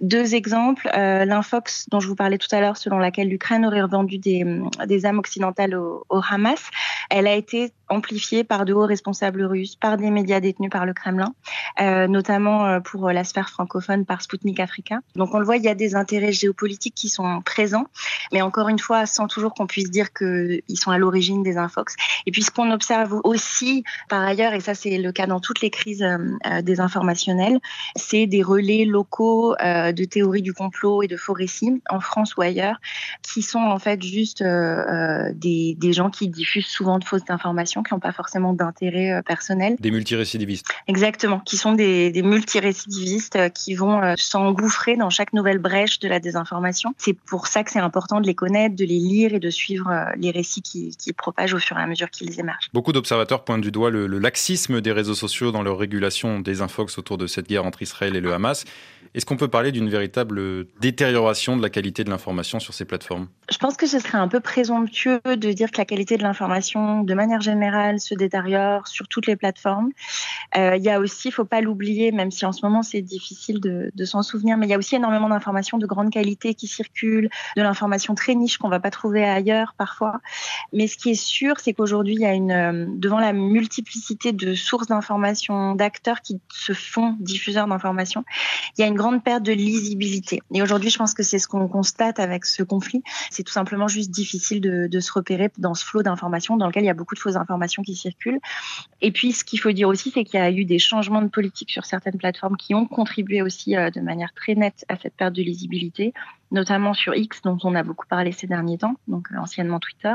Deux 0.01 0.35
exemples, 0.35 0.89
euh, 0.97 1.25
l'infox 1.25 1.87
dont 1.91 2.01
je 2.01 2.09
vous 2.09 2.17
parlais 2.17 2.39
tout 2.39 2.53
à 2.53 2.61
l'heure, 2.61 2.77
selon 2.77 2.99
laquelle 2.99 3.29
l'Ukraine 3.29 3.67
aurait 3.67 3.83
revendu 3.83 4.19
des, 4.19 4.45
des 4.87 5.07
âmes 5.07 5.19
occidentales 5.19 5.75
au 5.75 6.21
Hamas, 6.31 6.71
elle 7.11 7.27
a 7.27 7.35
été 7.35 7.73
amplifiée 7.89 8.45
par 8.45 8.65
de 8.65 8.73
hauts 8.73 8.87
responsables 8.87 9.45
russes, 9.45 9.77
par 9.77 9.97
des 9.97 10.11
médias 10.11 10.41
détenus 10.41 10.71
par 10.71 10.87
le 10.87 10.95
Kremlin, 10.95 11.35
euh, 11.81 12.07
notamment 12.07 12.67
euh, 12.67 12.81
pour 12.81 13.11
la 13.11 13.25
sphère 13.25 13.49
francophone 13.49 14.05
par 14.05 14.23
Sputnik 14.23 14.61
Africa. 14.61 14.99
Donc 15.15 15.35
on 15.35 15.39
le 15.39 15.45
voit, 15.45 15.57
il 15.57 15.63
y 15.63 15.69
a 15.69 15.75
des 15.75 15.95
intérêts 15.95 16.33
géopolitiques 16.33 16.95
qui 16.95 17.09
sont 17.09 17.43
présents, 17.43 17.87
mais 18.33 18.43
encore 18.43 18.69
une 18.69 18.79
fois, 18.79 19.07
sans 19.07 19.27
toujours 19.27 19.55
qu'on 19.55 19.67
puisse 19.67 19.91
dire 19.91 20.13
qu'ils 20.13 20.79
sont 20.79 20.91
à 20.91 20.99
l'origine 20.99 21.43
des 21.43 21.57
infox. 21.57 21.95
Et 22.27 22.31
puis 22.31 22.43
ce 22.43 22.51
qu'on 22.51 22.71
observe 22.71 23.21
aussi 23.25 23.85
par 24.09 24.23
ailleurs, 24.23 24.53
et 24.53 24.61
ça 24.61 24.75
c'est 24.75 24.99
le 24.99 25.13
cas 25.13 25.27
dans 25.27 25.41
toutes 25.41 25.61
les 25.61 25.71
crises 25.71 26.03
euh, 26.03 26.63
désinformationnelles, 26.63 27.59
c'est 27.95 28.27
des 28.27 28.43
relais 28.43 28.85
locaux 28.85 29.55
euh, 29.63 29.93
de 29.93 30.05
théories 30.05 30.43
du 30.43 30.53
complot 30.53 31.03
et 31.03 31.09
de 31.09 31.17
faux 31.17 31.33
récits 31.33 31.83
en 31.89 32.01
France 32.01 32.37
ou 32.37 32.43
ailleurs, 32.43 32.77
qui 33.23 33.43
sont 33.43 33.61
en 33.61 33.79
fait 33.79 34.03
juste 34.03 34.43
euh, 34.43 34.47
euh 34.47 35.33
des, 35.35 35.75
des 35.79 35.93
gens 35.93 36.11
qui 36.11 36.29
diffusent 36.29 36.67
souvent 36.67 36.99
de 36.99 37.05
fausses 37.05 37.29
informations, 37.29 37.76
qui 37.83 37.95
n'ont 37.95 38.01
pas 38.01 38.13
forcément 38.13 38.53
d'intérêt 38.53 39.13
euh, 39.13 39.23
personnel. 39.23 39.77
Des 39.81 39.91
multirécidivistes. 39.91 40.67
Exactement, 40.87 41.41
qui 41.41 41.57
sont 41.57 41.73
des, 41.73 42.11
des 42.11 42.23
multirécidivistes 42.23 43.37
euh, 43.37 43.49
qui 43.49 43.75
vont 43.75 44.15
s'engouffrer 44.17 44.97
dans 44.97 45.11
chaque 45.11 45.33
nouvelle 45.33 45.59
brèche 45.59 45.99
de 45.99 46.09
la 46.09 46.21
désinformation. 46.21 46.95
C'est 46.99 47.15
pour 47.15 47.47
ça 47.47 47.65
que 47.65 47.71
c'est 47.71 47.79
important 47.79 48.21
de 48.21 48.27
les 48.27 48.35
connaître, 48.35 48.77
de 48.77 48.85
les 48.85 48.99
lire 48.99 49.35
et 49.35 49.41
de 49.41 49.51
suivre 49.51 49.91
les 50.17 50.31
récits 50.31 50.63
qui, 50.63 50.97
qui 50.97 51.13
propagent 51.13 51.55
au 51.55 51.59
fur 51.59 51.79
et 51.79 51.83
à 51.83 51.87
mesure 51.87 52.11
qu'ils 52.11 52.39
émergent. 52.39 52.69
Beaucoup 52.73 52.93
d'observateurs 52.93 53.45
pointent 53.45 53.61
du 53.63 53.71
doigt 53.71 53.91
le, 53.91 54.07
le 54.07 54.19
laxisme 54.19 54.81
des 54.81 54.93
réseaux 54.93 55.15
sociaux 55.15 55.53
dans 55.53 55.63
leur 55.63 55.79
régulation 55.79 56.41
des 56.41 56.61
infox 56.63 56.99
autour 56.99 57.19
de 57.19 57.27
cette 57.27 57.49
guerre 57.49 57.65
entre 57.65 57.83
Israël 57.83 58.17
et 58.17 58.21
le 58.21 58.33
Hamas. 58.33 58.65
Est-ce 59.17 59.25
qu'on 59.25 59.39
peut 59.39 59.49
parler 59.49 59.73
d'une 59.73 59.89
véritable 59.89 60.67
détérioration 60.79 61.57
de 61.57 61.63
la 61.63 61.71
qualité 61.71 62.05
de 62.05 62.11
l'information 62.11 62.61
sur 62.61 62.75
ces 62.75 62.85
plateformes? 62.85 63.29
Je 63.51 63.57
pense 63.57 63.79
que 63.79 63.87
ce 63.87 63.99
serait 63.99 64.19
un 64.19 64.29
peu 64.29 64.41
présomptueux 64.41 65.23
de 65.25 65.53
dire 65.53 65.71
que 65.71 65.79
la 65.79 65.87
qualité 65.87 66.19
de 66.19 66.23
l'information, 66.23 67.03
de 67.03 67.15
manière 67.15 67.41
générale, 67.41 67.99
se 67.99 68.15
détériore 68.15 68.87
sur 68.87 69.09
toutes 69.09 69.27
les 69.27 69.37
plateformes. 69.37 69.89
Euh, 70.59 70.77
il 70.77 70.83
y 70.83 70.91
a 70.91 71.01
aussi, 71.01 71.29
il 71.29 71.31
faut 71.31 71.47
pas 71.47 71.63
l'oublier, 71.63 72.13
même 72.13 72.31
si 72.31 72.45
en 72.45 72.53
ce 72.53 72.61
moment 72.67 72.83
c'est 72.83 73.01
difficile 73.01 73.59
de, 73.59 74.05
s'en 74.05 74.23
souvenir, 74.23 74.59
mais 74.59 74.67
il 74.67 74.71
y 74.71 74.75
a 74.75 74.79
aussi 74.79 74.97
énormément 74.97 75.31
d'informations 75.31 75.79
de 75.79 75.87
grande 75.87 76.11
qualité 76.11 76.53
qui 76.53 76.67
circulent, 76.67 77.31
de 77.57 77.63
l'information 77.63 78.15
très 78.15 78.35
niche 78.35 78.59
qu'on 78.59 78.69
va 78.69 78.81
pas 78.81 78.91
trouver 78.91 79.25
ailleurs 79.25 79.73
parfois. 79.79 80.21
Mais 80.75 80.89
ce 80.89 80.99
qui 80.99 81.13
est 81.13 81.15
sûr, 81.15 81.59
c'est 81.59 81.73
qu'aujourd'hui, 81.73 82.17
il 82.17 82.21
y 82.21 82.27
a 82.27 82.35
une, 82.35 82.53
euh, 82.53 82.85
devant 82.89 83.19
la 83.19 83.33
multiplicité 83.33 84.33
de 84.33 84.55
sources 84.55 84.89
d'informations, 84.89 85.75
d'acteurs 85.75 86.21
qui 86.21 86.39
se 86.53 86.75
font 86.75 87.17
diffuseurs 87.19 87.67
d'informations, 87.67 88.23
il 88.77 88.83
y 88.83 88.85
a 88.85 88.89
une 88.89 88.95
grande 88.95 89.06
perte 89.23 89.43
de 89.43 89.53
lisibilité. 89.53 90.41
Et 90.55 90.63
aujourd'hui, 90.63 90.91
je 90.91 90.99
pense 90.99 91.15
que 91.15 91.23
c'est 91.23 91.39
ce 91.39 91.49
qu'on 91.49 91.69
constate 91.69 92.19
avec 92.19 92.45
ce 92.45 92.63
conflit. 92.63 93.03
C'est 93.31 93.43
tout 93.43 93.53
simplement 93.53 93.89
juste 93.89 94.11
difficile 94.11 94.61
de, 94.61 95.01
se 95.01 95.13
repérer 95.13 95.51
dans 95.59 95.75
ce 95.75 95.85
flot 95.85 96.03
d'informations 96.03 96.57
dans 96.57 96.67
lequel 96.67 96.83
il 96.83 96.87
y 96.87 96.91
a 96.91 96.95
beaucoup 96.95 97.15
de 97.15 97.21
fausses 97.21 97.37
informations 97.37 97.83
qui 97.83 97.95
circulent. 97.95 98.41
Et 99.01 99.13
puis, 99.13 99.33
ce 99.33 99.45
qu'il 99.45 99.61
faut 99.61 99.73
dire 99.73 99.89
aussi, 99.89 100.11
c'est 100.11 100.25
qu'il 100.25 100.41
y 100.41 100.43
a 100.43 100.51
eu 100.51 100.65
des 100.65 100.79
changements 100.79 101.23
de 101.23 101.29
politique 101.29 101.71
sur 101.71 101.85
certaines 101.85 102.19
plateformes 102.19 102.57
qui 102.57 102.75
ont 102.75 102.87
contribué 102.87 103.43
aussi 103.43 103.77
euh, 103.77 103.91
de 103.91 104.01
manière 104.01 104.33
très 104.35 104.55
nette 104.55 104.85
à 104.89 104.97
cette 104.97 105.15
perte 105.15 105.35
de 105.35 105.43
lisibilité 105.43 106.13
notamment 106.53 106.95
sur 106.95 107.13
X, 107.17 107.43
dont 107.43 107.59
on 107.65 107.75
a 107.75 107.83
beaucoup 107.83 108.07
parlé 108.07 108.31
ces 108.31 108.47
derniers 108.47 108.79
temps, 108.79 108.95
donc 109.09 109.27
euh, 109.33 109.37
anciennement 109.37 109.81
Twitter. 109.81 110.15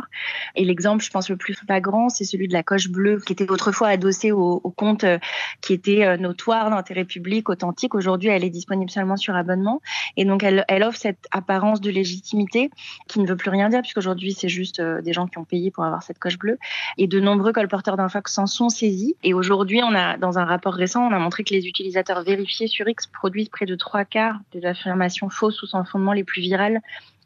Et 0.55 0.63
l'exemple, 0.63 1.03
je 1.03 1.09
pense, 1.09 1.29
le 1.29 1.35
plus 1.35 1.53
flagrant, 1.53 2.07
c'est 2.07 2.23
celui 2.23 2.47
de 2.47 2.53
la 2.53 2.63
coche 2.63 2.87
bleue, 2.87 3.19
qui 3.19 3.33
était 3.33 3.51
autrefois 3.51 3.89
adossée 3.89 4.31
au, 4.31 4.61
au 4.63 4.71
compte 4.71 5.03
euh, 5.03 5.17
qui 5.59 5.73
était 5.73 6.17
notoire 6.17 6.69
d'intérêt 6.69 7.03
public, 7.03 7.49
authentique. 7.49 7.95
Aujourd'hui, 7.95 8.29
elle 8.29 8.45
est 8.45 8.49
disponible 8.49 8.80
seulement 8.89 9.17
sur 9.17 9.35
abonnement. 9.35 9.81
Et 10.17 10.25
donc, 10.25 10.43
elle, 10.43 10.65
offre 10.83 10.97
cette 10.97 11.27
apparence 11.31 11.81
de 11.81 11.89
légitimité 11.91 12.69
qui 13.07 13.19
ne 13.19 13.27
veut 13.27 13.35
plus 13.35 13.49
rien 13.49 13.69
dire, 13.69 13.81
puisqu'aujourd'hui, 13.81 14.33
c'est 14.33 14.49
juste 14.49 14.81
des 14.81 15.13
gens 15.13 15.27
qui 15.27 15.37
ont 15.37 15.43
payé 15.43 15.71
pour 15.71 15.83
avoir 15.83 16.03
cette 16.03 16.19
coche 16.19 16.37
bleue. 16.37 16.57
Et 16.97 17.07
de 17.07 17.19
nombreux 17.19 17.53
colporteurs 17.53 17.97
d'infox 17.97 18.33
s'en 18.33 18.47
sont 18.47 18.69
saisis. 18.69 19.15
Et 19.23 19.33
aujourd'hui, 19.33 19.81
dans 20.19 20.39
un 20.39 20.45
rapport 20.45 20.73
récent, 20.73 21.01
on 21.07 21.13
a 21.13 21.19
montré 21.19 21.43
que 21.43 21.53
les 21.53 21.67
utilisateurs 21.67 22.23
vérifiés 22.23 22.67
sur 22.67 22.87
X 22.87 23.07
produisent 23.07 23.49
près 23.49 23.65
de 23.65 23.75
trois 23.75 24.05
quarts 24.05 24.39
des 24.53 24.65
affirmations 24.65 25.29
fausses 25.29 25.61
ou 25.61 25.65
sans 25.65 25.83
fondement 25.83 26.13
plus 26.23 26.41
virales 26.41 26.81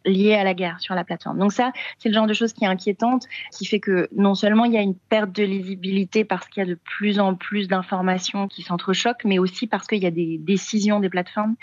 liées 0.05 0.35
à 0.35 0.43
la 0.43 0.53
guerre 0.53 0.79
sur 0.79 0.95
la 0.95 1.03
plateforme. 1.03 1.39
Donc 1.39 1.53
ça, 1.53 1.71
c'est 2.00 2.09
le 2.09 2.15
genre 2.15 2.27
de 2.27 2.33
choses 2.33 2.53
qui 2.53 2.63
est 2.63 2.67
inquiétante, 2.67 3.25
qui 3.51 3.65
fait 3.65 3.79
que 3.79 4.07
non 4.15 4.35
seulement 4.35 4.65
il 4.65 4.74
y 4.74 4.77
a 4.77 4.81
une 4.81 4.95
perte 4.95 5.31
de 5.31 5.43
lisibilité 5.43 6.24
parce 6.24 6.47
qu'il 6.47 6.62
y 6.62 6.65
a 6.65 6.69
de 6.69 6.77
plus 6.83 7.19
en 7.19 7.35
plus 7.35 7.67
d'informations 7.67 8.47
qui 8.47 8.62
s'entrechoquent, 8.62 9.25
mais 9.25 9.39
aussi 9.39 9.67
parce 9.67 9.88
qu'il 9.88 10.01
y 10.01 10.05
a 10.05 10.12
des 10.12 10.38
décisions 10.38 11.00
des 11.00 11.09
plateformes 11.09 11.55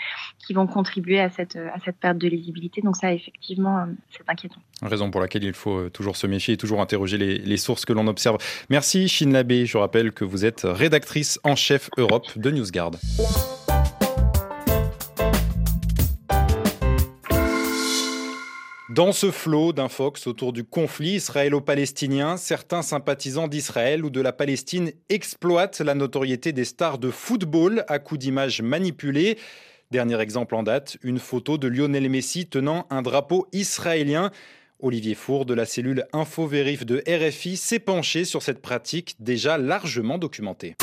qui 0.45 0.53
vont 0.53 0.67
contribuer 0.67 1.19
à 1.19 1.29
cette, 1.29 1.55
à 1.55 1.79
cette 1.85 1.97
perte 1.97 2.17
de 2.17 2.27
lisibilité. 2.27 2.81
Donc 2.81 2.95
ça, 2.95 3.13
effectivement, 3.13 3.79
euh, 3.79 3.85
c'est 4.11 4.23
inquiétant. 4.27 4.61
Raison 4.81 5.11
pour 5.11 5.21
laquelle 5.21 5.43
il 5.43 5.53
faut 5.53 5.77
euh, 5.77 5.89
toujours 5.89 6.15
se 6.15 6.27
méfier 6.27 6.55
et 6.55 6.57
toujours 6.57 6.81
interroger 6.81 7.17
les, 7.17 7.37
les 7.37 7.57
sources 7.57 7.85
que 7.85 7.93
l'on 7.93 8.07
observe. 8.07 8.37
Merci 8.69 9.07
Chine 9.07 9.33
Labbé. 9.33 9.65
Je 9.65 9.77
rappelle 9.77 10.11
que 10.11 10.25
vous 10.25 10.45
êtes 10.45 10.61
rédactrice 10.65 11.39
en 11.43 11.55
chef 11.55 11.89
Europe 11.97 12.27
de 12.37 12.51
NewsGuard. 12.51 12.91
Dans 18.93 19.11
ce 19.11 19.31
flot 19.31 19.73
d'infox 19.73 20.27
autour 20.27 20.53
du 20.53 20.63
conflit 20.63 21.13
israélo-palestinien, 21.13 22.37
certains 22.37 22.83
sympathisants 22.83 23.47
d'Israël 23.47 24.05
ou 24.05 24.11
de 24.11 24.21
la 24.21 24.33
Palestine 24.33 24.91
exploitent 25.09 25.79
la 25.79 25.95
notoriété 25.95 26.51
des 26.51 26.63
stars 26.63 26.99
de 26.99 27.09
football 27.09 27.85
à 27.87 27.97
coups 27.97 28.19
d'images 28.19 28.61
manipulées. 28.61 29.39
Dernier 29.89 30.21
exemple 30.21 30.53
en 30.53 30.61
date, 30.61 30.97
une 31.01 31.17
photo 31.17 31.57
de 31.57 31.67
Lionel 31.67 32.07
Messi 32.07 32.45
tenant 32.45 32.85
un 32.91 33.01
drapeau 33.01 33.47
israélien. 33.51 34.29
Olivier 34.79 35.15
Four 35.15 35.47
de 35.47 35.55
la 35.55 35.65
cellule 35.65 36.05
InfoVérif 36.13 36.85
de 36.85 37.03
RFI 37.07 37.57
s'est 37.57 37.79
penché 37.79 38.25
sur 38.25 38.43
cette 38.43 38.61
pratique 38.61 39.15
déjà 39.17 39.57
largement 39.57 40.19
documentée. 40.19 40.75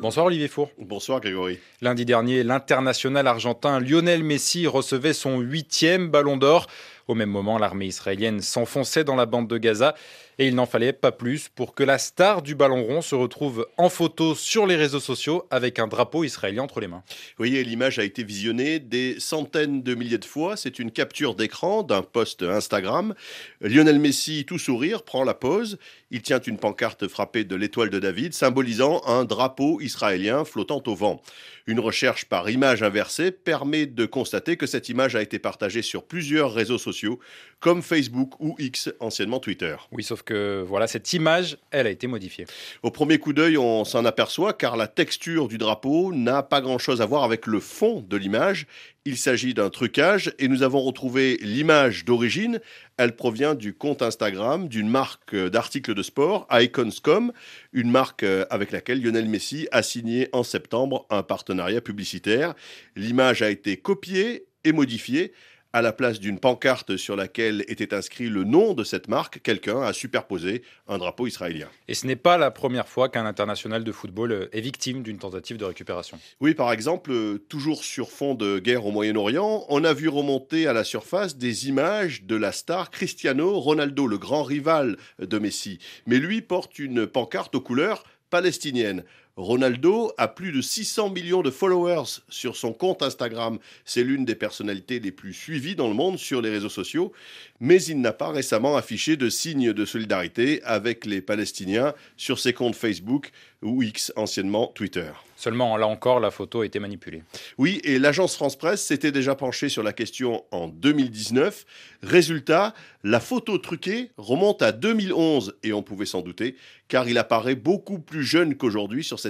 Bonsoir 0.00 0.24
Olivier 0.24 0.48
Four. 0.48 0.70
Bonsoir 0.78 1.20
Grégory. 1.20 1.58
Lundi 1.82 2.06
dernier, 2.06 2.42
l'international 2.42 3.26
argentin 3.26 3.80
Lionel 3.80 4.24
Messi 4.24 4.66
recevait 4.66 5.12
son 5.12 5.40
huitième 5.40 6.08
ballon 6.08 6.38
d'or. 6.38 6.68
Au 7.06 7.14
même 7.14 7.28
moment, 7.28 7.58
l'armée 7.58 7.84
israélienne 7.84 8.40
s'enfonçait 8.40 9.04
dans 9.04 9.14
la 9.14 9.26
bande 9.26 9.46
de 9.46 9.58
Gaza 9.58 9.94
et 10.40 10.46
il 10.46 10.54
n'en 10.54 10.64
fallait 10.64 10.94
pas 10.94 11.12
plus 11.12 11.50
pour 11.50 11.74
que 11.74 11.82
la 11.82 11.98
star 11.98 12.40
du 12.40 12.54
ballon 12.54 12.82
rond 12.82 13.02
se 13.02 13.14
retrouve 13.14 13.68
en 13.76 13.90
photo 13.90 14.34
sur 14.34 14.66
les 14.66 14.74
réseaux 14.74 14.98
sociaux 14.98 15.46
avec 15.50 15.78
un 15.78 15.86
drapeau 15.86 16.24
israélien 16.24 16.62
entre 16.62 16.80
les 16.80 16.88
mains. 16.88 17.02
Oui, 17.38 17.62
l'image 17.62 17.98
a 17.98 18.04
été 18.04 18.24
visionnée 18.24 18.78
des 18.78 19.20
centaines 19.20 19.82
de 19.82 19.94
milliers 19.94 20.16
de 20.16 20.24
fois. 20.24 20.56
C'est 20.56 20.78
une 20.78 20.92
capture 20.92 21.34
d'écran 21.34 21.82
d'un 21.82 22.00
post 22.00 22.42
Instagram. 22.42 23.14
Lionel 23.60 23.98
Messi, 23.98 24.46
tout 24.46 24.58
sourire, 24.58 25.02
prend 25.02 25.24
la 25.24 25.34
pose. 25.34 25.76
Il 26.10 26.22
tient 26.22 26.40
une 26.40 26.56
pancarte 26.56 27.06
frappée 27.06 27.44
de 27.44 27.54
l'étoile 27.54 27.90
de 27.90 27.98
David, 27.98 28.32
symbolisant 28.32 29.02
un 29.06 29.26
drapeau 29.26 29.78
israélien 29.82 30.46
flottant 30.46 30.82
au 30.86 30.94
vent. 30.94 31.20
Une 31.66 31.78
recherche 31.78 32.24
par 32.24 32.48
image 32.48 32.82
inversée 32.82 33.30
permet 33.30 33.86
de 33.86 34.06
constater 34.06 34.56
que 34.56 34.66
cette 34.66 34.88
image 34.88 35.14
a 35.14 35.22
été 35.22 35.38
partagée 35.38 35.82
sur 35.82 36.04
plusieurs 36.04 36.52
réseaux 36.52 36.78
sociaux, 36.78 37.20
comme 37.60 37.82
Facebook 37.82 38.40
ou 38.40 38.56
X, 38.58 38.90
anciennement 38.98 39.38
Twitter. 39.38 39.76
Oui, 39.92 40.02
sauf 40.02 40.22
que 40.22 40.29
voilà, 40.30 40.86
cette 40.86 41.12
image, 41.12 41.58
elle 41.70 41.86
a 41.86 41.90
été 41.90 42.06
modifiée. 42.06 42.46
Au 42.82 42.90
premier 42.90 43.18
coup 43.18 43.32
d'œil, 43.32 43.58
on 43.58 43.84
s'en 43.84 44.04
aperçoit 44.04 44.52
car 44.52 44.76
la 44.76 44.86
texture 44.86 45.48
du 45.48 45.58
drapeau 45.58 46.12
n'a 46.12 46.42
pas 46.42 46.60
grand-chose 46.60 47.00
à 47.00 47.06
voir 47.06 47.24
avec 47.24 47.46
le 47.46 47.60
fond 47.60 48.04
de 48.08 48.16
l'image. 48.16 48.66
Il 49.04 49.16
s'agit 49.16 49.54
d'un 49.54 49.70
trucage 49.70 50.32
et 50.38 50.46
nous 50.48 50.62
avons 50.62 50.82
retrouvé 50.82 51.38
l'image 51.40 52.04
d'origine. 52.04 52.60
Elle 52.98 53.16
provient 53.16 53.54
du 53.54 53.72
compte 53.74 54.02
Instagram 54.02 54.68
d'une 54.68 54.88
marque 54.88 55.34
d'articles 55.34 55.94
de 55.94 56.02
sport, 56.02 56.46
Iconscom, 56.50 57.32
une 57.72 57.90
marque 57.90 58.24
avec 58.50 58.72
laquelle 58.72 59.02
Lionel 59.02 59.28
Messi 59.28 59.68
a 59.72 59.82
signé 59.82 60.28
en 60.32 60.42
septembre 60.42 61.06
un 61.08 61.22
partenariat 61.22 61.80
publicitaire. 61.80 62.54
L'image 62.94 63.42
a 63.42 63.50
été 63.50 63.78
copiée 63.78 64.44
et 64.64 64.72
modifiée 64.72 65.32
à 65.72 65.82
la 65.82 65.92
place 65.92 66.18
d'une 66.18 66.38
pancarte 66.38 66.96
sur 66.96 67.16
laquelle 67.16 67.64
était 67.68 67.94
inscrit 67.94 68.28
le 68.28 68.44
nom 68.44 68.74
de 68.74 68.84
cette 68.84 69.08
marque, 69.08 69.40
quelqu'un 69.42 69.82
a 69.82 69.92
superposé 69.92 70.62
un 70.88 70.98
drapeau 70.98 71.26
israélien. 71.26 71.68
Et 71.88 71.94
ce 71.94 72.06
n'est 72.06 72.16
pas 72.16 72.38
la 72.38 72.50
première 72.50 72.88
fois 72.88 73.08
qu'un 73.08 73.26
international 73.26 73.84
de 73.84 73.92
football 73.92 74.48
est 74.52 74.60
victime 74.60 75.02
d'une 75.02 75.18
tentative 75.18 75.56
de 75.56 75.64
récupération. 75.64 76.18
Oui, 76.40 76.54
par 76.54 76.72
exemple, 76.72 77.38
toujours 77.48 77.84
sur 77.84 78.10
fond 78.10 78.34
de 78.34 78.58
guerre 78.58 78.86
au 78.86 78.90
Moyen-Orient, 78.90 79.64
on 79.68 79.84
a 79.84 79.92
vu 79.92 80.08
remonter 80.08 80.66
à 80.66 80.72
la 80.72 80.84
surface 80.84 81.36
des 81.36 81.68
images 81.68 82.24
de 82.24 82.36
la 82.36 82.52
star 82.52 82.90
Cristiano 82.90 83.58
Ronaldo, 83.60 84.06
le 84.06 84.18
grand 84.18 84.42
rival 84.42 84.96
de 85.20 85.38
Messi. 85.38 85.78
Mais 86.06 86.18
lui 86.18 86.42
porte 86.42 86.78
une 86.78 87.06
pancarte 87.06 87.54
aux 87.54 87.60
couleurs 87.60 88.04
palestiniennes. 88.30 89.04
Ronaldo 89.40 90.12
a 90.18 90.28
plus 90.28 90.52
de 90.52 90.60
600 90.60 91.10
millions 91.10 91.40
de 91.40 91.50
followers 91.50 92.20
sur 92.28 92.56
son 92.56 92.74
compte 92.74 93.02
Instagram. 93.02 93.58
C'est 93.86 94.04
l'une 94.04 94.26
des 94.26 94.34
personnalités 94.34 95.00
les 95.00 95.12
plus 95.12 95.32
suivies 95.32 95.74
dans 95.74 95.88
le 95.88 95.94
monde 95.94 96.18
sur 96.18 96.42
les 96.42 96.50
réseaux 96.50 96.68
sociaux, 96.68 97.12
mais 97.58 97.82
il 97.82 98.02
n'a 98.02 98.12
pas 98.12 98.30
récemment 98.30 98.76
affiché 98.76 99.16
de 99.16 99.30
signes 99.30 99.72
de 99.72 99.84
solidarité 99.86 100.62
avec 100.64 101.06
les 101.06 101.22
Palestiniens 101.22 101.94
sur 102.18 102.38
ses 102.38 102.52
comptes 102.52 102.76
Facebook 102.76 103.30
ou 103.62 103.82
X, 103.82 104.12
anciennement 104.16 104.66
Twitter. 104.68 105.10
Seulement, 105.36 105.76
là 105.78 105.86
encore, 105.86 106.20
la 106.20 106.30
photo 106.30 106.60
a 106.60 106.66
été 106.66 106.78
manipulée. 106.80 107.22
Oui, 107.56 107.80
et 107.84 107.98
l'agence 107.98 108.34
France 108.34 108.56
Presse 108.56 108.84
s'était 108.84 109.12
déjà 109.12 109.34
penchée 109.34 109.70
sur 109.70 109.82
la 109.82 109.94
question 109.94 110.44
en 110.50 110.68
2019. 110.68 111.64
Résultat, 112.02 112.74
la 113.04 113.20
photo 113.20 113.56
truquée 113.56 114.10
remonte 114.18 114.60
à 114.60 114.72
2011, 114.72 115.56
et 115.62 115.72
on 115.72 115.82
pouvait 115.82 116.04
s'en 116.04 116.20
douter, 116.20 116.56
car 116.88 117.08
il 117.08 117.16
apparaît 117.16 117.54
beaucoup 117.54 117.98
plus 117.98 118.24
jeune 118.24 118.54
qu'aujourd'hui 118.54 119.04
sur 119.04 119.18
cette 119.18 119.29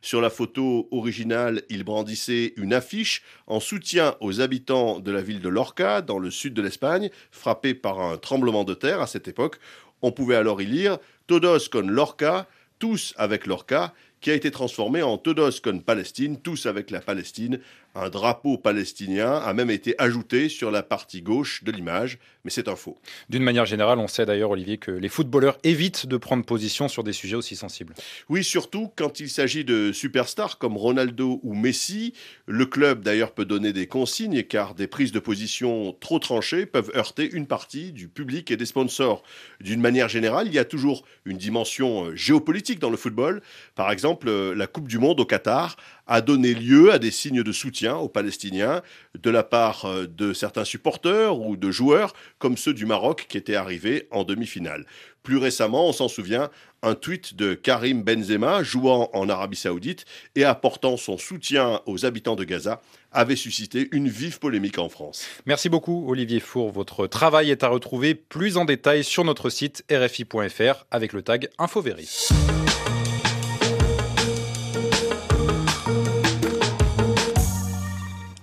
Sur 0.00 0.20
la 0.20 0.30
photo 0.30 0.88
originale, 0.90 1.62
il 1.68 1.84
brandissait 1.84 2.54
une 2.56 2.72
affiche 2.72 3.22
en 3.46 3.60
soutien 3.60 4.16
aux 4.20 4.40
habitants 4.40 5.00
de 5.00 5.10
la 5.10 5.22
ville 5.22 5.40
de 5.40 5.48
Lorca, 5.48 6.02
dans 6.02 6.18
le 6.18 6.30
sud 6.30 6.54
de 6.54 6.62
l'Espagne, 6.62 7.10
frappée 7.30 7.74
par 7.74 8.00
un 8.00 8.16
tremblement 8.16 8.64
de 8.64 8.74
terre 8.74 9.00
à 9.00 9.06
cette 9.06 9.28
époque. 9.28 9.58
On 10.02 10.12
pouvait 10.12 10.36
alors 10.36 10.60
y 10.60 10.66
lire 10.66 10.98
Todos 11.26 11.68
con 11.70 11.82
Lorca, 11.82 12.48
tous 12.78 13.14
avec 13.16 13.46
Lorca, 13.46 13.94
qui 14.20 14.30
a 14.30 14.34
été 14.34 14.50
transformé 14.50 15.02
en 15.02 15.18
Todos 15.18 15.60
con 15.62 15.80
Palestine, 15.80 16.40
tous 16.40 16.66
avec 16.66 16.90
la 16.90 17.00
Palestine, 17.00 17.60
Un 17.94 18.08
drapeau 18.08 18.56
palestinien 18.56 19.34
a 19.34 19.52
même 19.52 19.70
été 19.70 19.94
ajouté 19.98 20.48
sur 20.48 20.70
la 20.70 20.82
partie 20.82 21.20
gauche 21.20 21.62
de 21.62 21.70
l'image, 21.70 22.18
mais 22.42 22.50
c'est 22.50 22.68
un 22.68 22.76
faux. 22.76 22.98
D'une 23.28 23.42
manière 23.42 23.66
générale, 23.66 23.98
on 23.98 24.08
sait 24.08 24.24
d'ailleurs, 24.24 24.50
Olivier, 24.50 24.78
que 24.78 24.90
les 24.90 25.10
footballeurs 25.10 25.58
évitent 25.62 26.06
de 26.06 26.16
prendre 26.16 26.42
position 26.42 26.88
sur 26.88 27.04
des 27.04 27.12
sujets 27.12 27.36
aussi 27.36 27.54
sensibles. 27.54 27.94
Oui, 28.30 28.44
surtout 28.44 28.90
quand 28.96 29.20
il 29.20 29.28
s'agit 29.28 29.64
de 29.64 29.92
superstars 29.92 30.56
comme 30.56 30.78
Ronaldo 30.78 31.40
ou 31.42 31.54
Messi. 31.54 32.14
Le 32.46 32.64
club 32.64 33.02
d'ailleurs 33.02 33.32
peut 33.32 33.44
donner 33.44 33.74
des 33.74 33.86
consignes 33.86 34.42
car 34.42 34.74
des 34.74 34.86
prises 34.86 35.12
de 35.12 35.20
position 35.20 35.94
trop 36.00 36.18
tranchées 36.18 36.64
peuvent 36.64 36.92
heurter 36.96 37.30
une 37.30 37.46
partie 37.46 37.92
du 37.92 38.08
public 38.08 38.50
et 38.50 38.56
des 38.56 38.66
sponsors. 38.66 39.22
D'une 39.60 39.82
manière 39.82 40.08
générale, 40.08 40.46
il 40.46 40.54
y 40.54 40.58
a 40.58 40.64
toujours 40.64 41.04
une 41.26 41.36
dimension 41.36 42.06
euh, 42.06 42.16
géopolitique 42.16 42.78
dans 42.78 42.90
le 42.90 42.96
football. 42.96 43.42
Par 43.74 43.90
exemple, 43.92 44.28
euh, 44.28 44.54
la 44.54 44.66
Coupe 44.66 44.88
du 44.88 44.98
Monde 44.98 45.20
au 45.20 45.26
Qatar 45.26 45.76
a 46.06 46.20
donné 46.20 46.54
lieu 46.54 46.92
à 46.92 46.98
des 46.98 47.10
signes 47.10 47.42
de 47.42 47.52
soutien 47.52 47.96
aux 47.96 48.08
Palestiniens 48.08 48.82
de 49.20 49.30
la 49.30 49.42
part 49.42 49.84
euh, 49.84 50.06
de 50.06 50.32
certains 50.32 50.64
supporters 50.64 51.38
ou 51.38 51.56
de 51.56 51.70
joueurs 51.70 52.14
comme 52.38 52.56
ceux 52.56 52.74
du 52.74 52.86
Maroc 52.86 53.26
qui 53.28 53.38
étaient 53.38 53.56
arrivés 53.56 54.08
en 54.10 54.24
demi-finale. 54.24 54.84
Plus 55.22 55.36
récemment, 55.36 55.88
on 55.88 55.92
s'en 55.92 56.08
souvient, 56.08 56.50
un 56.82 56.94
tweet 56.96 57.36
de 57.36 57.54
Karim 57.54 58.02
Benzema 58.02 58.64
jouant 58.64 59.08
en 59.12 59.28
Arabie 59.28 59.56
Saoudite 59.56 60.04
et 60.34 60.44
apportant 60.44 60.96
son 60.96 61.16
soutien 61.16 61.80
aux 61.86 62.04
habitants 62.04 62.34
de 62.34 62.42
Gaza 62.42 62.80
avait 63.12 63.36
suscité 63.36 63.88
une 63.92 64.08
vive 64.08 64.40
polémique 64.40 64.78
en 64.78 64.88
France. 64.88 65.26
Merci 65.46 65.68
beaucoup 65.68 66.10
Olivier 66.10 66.40
Four. 66.40 66.72
Votre 66.72 67.06
travail 67.06 67.50
est 67.50 67.62
à 67.62 67.68
retrouver 67.68 68.14
plus 68.16 68.56
en 68.56 68.64
détail 68.64 69.04
sur 69.04 69.24
notre 69.24 69.48
site 69.48 69.84
rfi.fr 69.92 70.86
avec 70.90 71.12
le 71.12 71.22
tag 71.22 71.48
InfoVéry. 71.58 72.28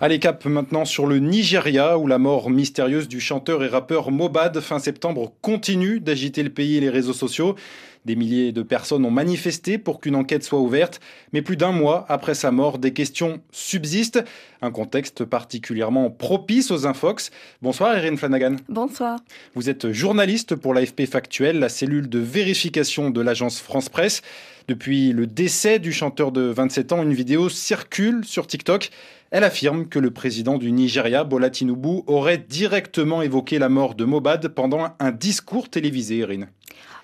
Allez, 0.01 0.20
cap 0.20 0.46
maintenant 0.46 0.86
sur 0.86 1.08
le 1.08 1.20
Nigeria, 1.20 1.98
où 1.98 2.08
la 2.08 2.20
mort 2.20 2.50
mystérieuse 2.50 3.10
du 3.10 3.20
chanteur 3.20 3.65
et 3.65 3.68
rappeur 3.68 4.12
Mobad 4.12 4.58
fin 4.62 4.79
septembre 4.79 5.34
continue 5.41 6.00
d'agiter 6.00 6.41
le 6.41 6.50
pays 6.51 6.77
et 6.77 6.79
les 6.79 6.89
réseaux 6.89 7.12
sociaux. 7.12 7.58
Des 8.06 8.15
milliers 8.15 8.51
de 8.53 8.62
personnes 8.62 9.06
ont 9.06 9.12
manifesté 9.12 9.77
pour 9.77 10.00
qu'une 10.00 10.15
enquête 10.15 10.44
soit 10.44 10.60
ouverte, 10.60 11.01
mais 11.34 11.41
plus 11.41 11.58
d'un 11.58 11.74
mois 11.74 12.06
après 12.08 12.34
sa 12.34 12.50
mort, 12.50 12.79
des 12.79 12.94
questions 12.94 13.41
subsistent. 13.51 14.24
Un 14.62 14.72
contexte 14.72 15.25
particulièrement 15.25 16.10
propice 16.10 16.72
aux 16.72 16.88
infox. 16.88 17.29
Bonsoir 17.62 17.98
Erin 17.98 18.15
Flanagan. 18.15 18.56
Bonsoir. 18.70 19.20
Vous 19.53 19.70
êtes 19.70 19.91
journaliste 19.91 20.56
pour 20.56 20.74
l'AFP 20.74 21.06
Factuel, 21.06 21.60
la 21.60 21.70
cellule 21.70 22.08
de 22.08 22.20
vérification 22.20 23.10
de 23.10 23.22
l'agence 23.22 23.60
France 23.60 23.89
Presse. 23.89 24.22
Depuis 24.70 25.12
le 25.12 25.27
décès 25.27 25.79
du 25.79 25.91
chanteur 25.91 26.32
de 26.32 26.41
27 26.41 26.94
ans, 26.94 27.03
une 27.03 27.13
vidéo 27.13 27.50
circule 27.50 28.24
sur 28.24 28.48
TikTok. 28.48 28.91
Elle 29.32 29.44
affirme 29.44 29.88
que 29.88 30.00
le 30.00 30.12
président 30.12 30.58
du 30.58 30.72
Nigeria, 30.72 31.24
Bola 31.24 31.50
Tinubu, 31.50 32.03
aurait 32.08 32.38
directement 32.38 33.22
évoqué 33.22 33.60
la 33.60 33.68
mort 33.68 33.94
de 33.94 34.06
Mobad 34.06 34.48
pendant 34.50 34.88
un 35.00 35.12
discours 35.12 35.70
télévisé, 35.70 36.20
Erin. 36.20 36.48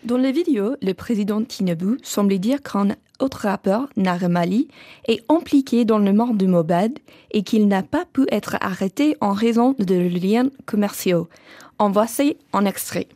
Dans 0.05 0.17
la 0.17 0.31
vidéo, 0.31 0.75
le 0.83 0.93
président 0.93 1.43
Tinubu 1.43 1.97
semble 2.03 2.37
dire 2.37 2.61
qu'un 2.61 2.89
autre 3.19 3.39
rappeur, 3.47 3.87
Naremali, 3.97 4.67
est 5.07 5.23
impliqué 5.31 5.83
dans 5.83 5.97
le 5.97 6.13
mort 6.13 6.35
de 6.35 6.45
Mobad 6.45 6.91
et 7.31 7.41
qu'il 7.41 7.67
n'a 7.67 7.81
pas 7.81 8.05
pu 8.13 8.27
être 8.31 8.55
arrêté 8.61 9.17
en 9.19 9.33
raison 9.33 9.73
de 9.79 9.95
liens 9.95 10.49
commerciaux. 10.67 11.27
En 11.79 11.89
voici 11.89 12.37
un 12.53 12.65
extrait. 12.65 13.07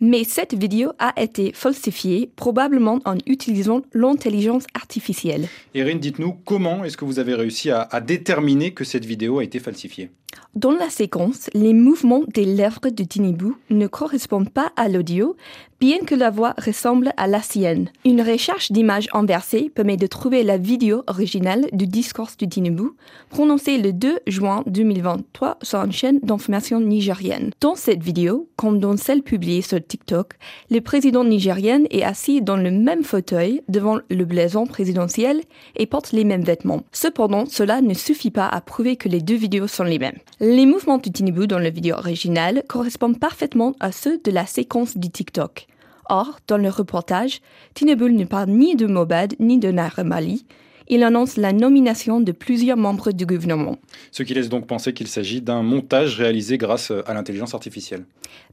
Mais 0.00 0.24
cette 0.24 0.54
vidéo 0.54 0.92
a 0.98 1.12
été 1.20 1.52
falsifiée, 1.54 2.30
probablement 2.36 2.98
en 3.04 3.16
utilisant 3.26 3.80
l'intelligence 3.94 4.64
artificielle. 4.74 5.48
Erin, 5.74 5.96
dites-nous 5.96 6.34
comment 6.44 6.84
est-ce 6.84 6.96
que 6.96 7.04
vous 7.04 7.18
avez 7.18 7.34
réussi 7.34 7.70
à, 7.70 7.88
à 7.90 8.00
déterminer 8.00 8.72
que 8.72 8.84
cette 8.84 9.04
vidéo 9.06 9.38
a 9.38 9.44
été 9.44 9.60
falsifiée? 9.60 10.10
Dans 10.54 10.70
la 10.70 10.88
séquence, 10.88 11.50
les 11.52 11.72
mouvements 11.72 12.22
des 12.32 12.44
lèvres 12.44 12.88
de 12.88 13.02
Tinubu 13.02 13.54
ne 13.70 13.88
correspondent 13.88 14.50
pas 14.50 14.70
à 14.76 14.88
l'audio, 14.88 15.34
bien 15.80 15.98
que 15.98 16.14
la 16.14 16.30
voix 16.30 16.54
ressemble 16.64 17.12
à 17.16 17.26
la 17.26 17.42
sienne. 17.42 17.90
Une 18.04 18.22
recherche 18.22 18.70
d'images 18.70 19.08
inversées 19.12 19.68
permet 19.74 19.96
de 19.96 20.06
trouver 20.06 20.44
la 20.44 20.56
vidéo 20.56 21.02
originale 21.08 21.66
du 21.72 21.88
discours 21.88 22.30
de 22.38 22.46
Tinubu, 22.46 22.90
prononcé 23.30 23.78
le 23.78 23.92
2 23.92 24.20
juin 24.28 24.62
2023 24.66 25.58
sur 25.62 25.82
une 25.82 25.92
chaîne 25.92 26.20
d'information 26.20 26.80
nigérienne. 26.80 27.50
Dans 27.60 27.74
cette 27.74 28.02
vidéo, 28.02 28.48
comme 28.54 28.78
dans 28.78 28.96
celle 28.96 29.22
publiée 29.22 29.60
sur 29.60 29.84
TikTok, 29.84 30.34
le 30.70 30.80
président 30.80 31.24
nigérien 31.24 31.82
est 31.90 32.04
assis 32.04 32.42
dans 32.42 32.56
le 32.56 32.70
même 32.70 33.02
fauteuil 33.02 33.62
devant 33.68 33.98
le 34.08 34.24
blason 34.24 34.66
présidentiel 34.66 35.42
et 35.76 35.86
porte 35.86 36.12
les 36.12 36.24
mêmes 36.24 36.44
vêtements. 36.44 36.84
Cependant, 36.92 37.44
cela 37.46 37.80
ne 37.80 37.92
suffit 37.94 38.30
pas 38.30 38.46
à 38.46 38.60
prouver 38.60 38.96
que 38.96 39.08
les 39.08 39.20
deux 39.20 39.34
vidéos 39.34 39.66
sont 39.66 39.84
les 39.84 39.98
mêmes. 39.98 40.18
Les 40.40 40.66
mouvements 40.66 40.98
de 40.98 41.08
Tinubu 41.08 41.46
dans 41.46 41.58
la 41.58 41.70
vidéo 41.70 41.94
originale 41.94 42.64
correspondent 42.68 43.20
parfaitement 43.20 43.74
à 43.80 43.92
ceux 43.92 44.18
de 44.18 44.30
la 44.30 44.46
séquence 44.46 44.96
du 44.96 45.10
TikTok. 45.10 45.66
Or, 46.10 46.38
dans 46.48 46.58
le 46.58 46.68
reportage, 46.68 47.40
Tinubu 47.74 48.12
ne 48.12 48.24
parle 48.24 48.50
ni 48.50 48.76
de 48.76 48.86
Mobad 48.86 49.34
ni 49.38 49.58
de 49.58 49.70
Naremali, 49.70 50.44
il 50.88 51.02
annonce 51.02 51.36
la 51.36 51.52
nomination 51.52 52.20
de 52.20 52.32
plusieurs 52.32 52.76
membres 52.76 53.12
du 53.12 53.24
gouvernement. 53.26 53.78
Ce 54.10 54.22
qui 54.22 54.34
laisse 54.34 54.48
donc 54.48 54.66
penser 54.66 54.92
qu'il 54.92 55.06
s'agit 55.06 55.40
d'un 55.40 55.62
montage 55.62 56.18
réalisé 56.18 56.58
grâce 56.58 56.90
à 56.90 57.14
l'intelligence 57.14 57.54
artificielle. 57.54 58.04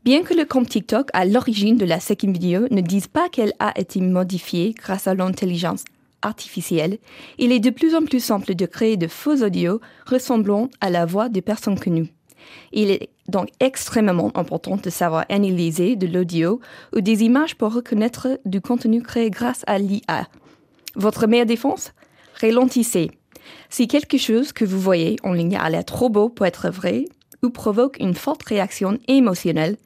Bien 0.06 0.24
que 0.24 0.34
le 0.34 0.46
compte 0.46 0.70
TikTok 0.70 1.10
à 1.14 1.26
l'origine 1.26 1.78
de 1.78 1.86
la 1.86 2.00
second 2.00 2.32
vidéo 2.32 2.68
ne 2.72 2.82
dise 2.82 3.08
pas 3.08 3.28
qu'elle 3.30 3.54
a 3.60 3.78
été 3.78 4.00
modifiée 4.00 4.74
grâce 4.78 5.08
à 5.08 5.14
l'intelligence 5.14 5.84
artificielle, 6.22 6.98
il 7.38 7.52
est 7.52 7.60
de 7.60 7.70
plus 7.70 7.96
en 7.96 8.04
plus 8.04 8.20
simple 8.20 8.56
de 8.56 8.66
créer 8.66 8.98
de 8.98 9.08
faux 9.08 9.44
audios 9.44 9.82
ressemblant 10.06 10.70
à 10.80 10.90
la 10.90 11.06
voix 11.06 11.30
des 11.30 11.42
personnes 11.42 11.80
connues. 11.80 12.14
Il 12.72 12.92
est 12.92 13.10
donc 13.28 13.50
extrêmement 13.60 14.32
important 14.36 14.78
de 14.78 14.90
savoir 14.90 15.26
analyser 15.30 15.96
de 15.96 16.08
l'audio 16.08 16.60
ou 16.96 17.02
des 17.02 17.24
images 17.24 17.56
pour 17.56 17.74
reconnaître 17.74 18.40
du 18.46 18.62
contenu 18.62 19.02
créé 19.02 19.30
grâce 19.30 19.64
à 19.68 19.78
l'IA. 19.78 20.28
Votre 20.96 21.28
meilleure 21.28 21.46
défense? 21.46 21.94
Ralentissez. 22.40 23.12
Si 23.70 23.88
quelque 23.88 24.18
chose 24.18 24.54
que 24.54 24.66
vous 24.66 24.80
voyez 24.80 25.18
en 25.24 25.34
ligne 25.34 25.56
a 25.56 25.70
l'air 25.70 25.86
trop 25.86 26.10
beau 26.10 26.30
pour 26.30 26.46
être 26.46 26.70
vrai 26.70 27.06
ou 27.44 27.50
provoque 27.50 27.98
une 28.00 28.14
forte 28.14 28.44
réaction 28.44 28.98
émotionnelle, 29.08 29.78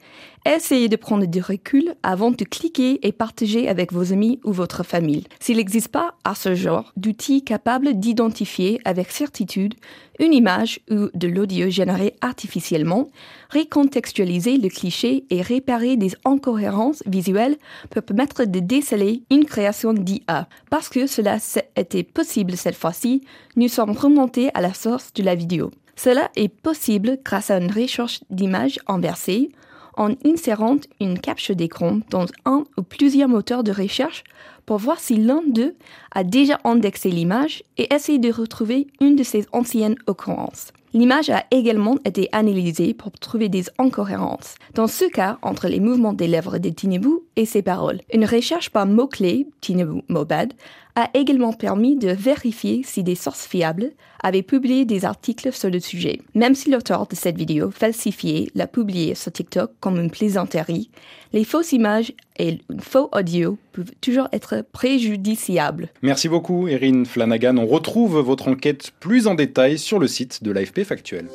essayez 0.46 0.90
de 0.90 0.96
prendre 0.96 1.26
du 1.26 1.42
recul 1.42 1.96
avant 2.04 2.32
de 2.32 2.44
cliquer 2.44 3.06
et 3.06 3.12
partager 3.12 3.68
avec 3.68 3.92
vos 3.92 4.14
amis 4.14 4.40
ou 4.44 4.52
votre 4.52 4.84
famille. 4.84 5.24
S'il 5.40 5.58
n'existe 5.58 5.88
pas 5.88 6.16
à 6.24 6.36
ce 6.36 6.54
genre 6.54 6.92
d'outils 6.98 7.44
capables 7.44 8.00
d'identifier 8.00 8.80
avec 8.86 9.12
certitude 9.12 9.74
une 10.20 10.34
image 10.34 10.80
ou 10.90 11.10
de 11.14 11.28
l'audio 11.28 11.70
généré 11.70 12.16
artificiellement, 12.22 13.10
recontextualiser 13.52 14.58
le 14.58 14.70
cliché 14.70 15.26
et 15.30 15.42
réparer 15.42 15.98
des 15.98 16.12
incohérences 16.24 17.04
visuelles 17.06 17.58
peut 17.90 18.02
permettre 18.02 18.46
de 18.46 18.60
déceler 18.60 19.24
une 19.30 19.46
création 19.46 19.94
d'IA. 19.94 20.48
Parce 20.70 20.90
que 20.90 21.08
cela 21.08 21.38
était 21.76 22.04
possible 22.04 22.56
cette 22.56 22.76
fois-ci, 22.76 23.24
nous 23.56 23.68
sommes 23.68 23.92
remontés 23.92 24.52
à 24.54 24.62
la 24.62 24.74
source 24.74 25.12
de 25.14 25.24
la 25.24 25.36
vidéo. 25.36 25.72
Cela 25.96 26.30
est 26.36 26.50
possible 26.50 27.18
grâce 27.24 27.52
à 27.52 27.58
une 27.58 27.72
recherche 27.72 28.22
d'images 28.30 28.80
inversée 28.88 29.50
en 29.98 30.12
insérant 30.26 30.78
une 31.00 31.20
capture 31.20 31.56
d'écran 31.56 32.00
dans 32.10 32.26
un 32.46 32.66
ou 32.78 32.82
plusieurs 32.82 33.30
moteurs 33.30 33.64
de 33.64 33.72
recherche 33.72 34.24
pour 34.66 34.78
voir 34.78 35.00
si 35.00 35.16
l'un 35.16 35.42
d'eux 35.48 35.76
a 36.12 36.24
déjà 36.24 36.60
indexé 36.64 37.10
l'image 37.10 37.64
et 37.78 37.94
essayer 37.94 38.20
de 38.20 38.32
retrouver 38.32 38.88
une 39.00 39.16
de 39.16 39.24
ses 39.24 39.46
anciennes 39.54 39.96
occurrences. 40.08 40.72
L'image 40.94 41.30
a 41.30 41.44
également 41.52 41.98
été 42.06 42.30
analysée 42.32 42.94
pour 42.94 43.12
trouver 43.12 43.50
des 43.50 43.66
incohérences, 43.78 44.56
dans 44.74 44.88
ce 44.88 45.06
cas 45.06 45.38
entre 45.42 45.68
les 45.68 45.80
mouvements 45.80 46.14
des 46.14 46.28
lèvres 46.28 46.58
de 46.58 46.70
Tinubu 46.70 47.20
et 47.36 47.46
ses 47.46 47.62
paroles. 47.62 48.02
Une 48.14 48.26
recherche 48.26 48.70
par 48.70 48.86
mots-clés, 48.86 49.48
Tinubu 49.62 50.02
Mobad, 50.08 50.54
a 50.96 51.10
également 51.14 51.52
permis 51.52 51.98
de 51.98 52.10
vérifier 52.10 52.82
si 52.84 53.04
des 53.04 53.16
sources 53.16 53.46
fiables 53.46 53.92
avaient 54.24 54.42
publié 54.42 54.86
des 54.86 55.06
articles 55.06 55.52
sur 55.52 55.70
le 55.70 55.80
sujet. 55.80 56.22
Même 56.34 56.56
si 56.56 56.72
l'auteur 56.72 57.06
de 57.06 57.16
cette 57.16 57.38
vidéo 57.38 57.70
falsifiée 57.70 58.50
l'a 58.56 58.66
publiée 58.66 59.14
sur 59.14 59.32
TikTok 59.32 59.72
comme 59.82 60.00
une 60.00 60.10
plaisanterie, 60.10 60.90
les 61.34 61.44
fausses 61.44 61.74
images 61.74 62.14
et 62.40 62.60
faux 62.80 63.10
audio 63.12 63.58
peuvent 63.74 63.92
toujours 64.00 64.30
être 64.32 64.64
préjudiciables. 64.72 65.90
Merci 66.02 66.30
beaucoup, 66.30 66.68
Erin 66.70 67.04
Flanagan. 67.04 67.58
On 67.58 67.68
retrouve 67.68 68.18
votre 68.20 68.48
enquête 68.48 68.92
plus 69.02 69.28
en 69.28 69.36
détail 69.36 69.78
sur 69.78 70.00
le 70.00 70.08
site 70.08 70.44
de 70.44 70.52
l'AFP 70.52 70.85
Factuel. 70.86 71.28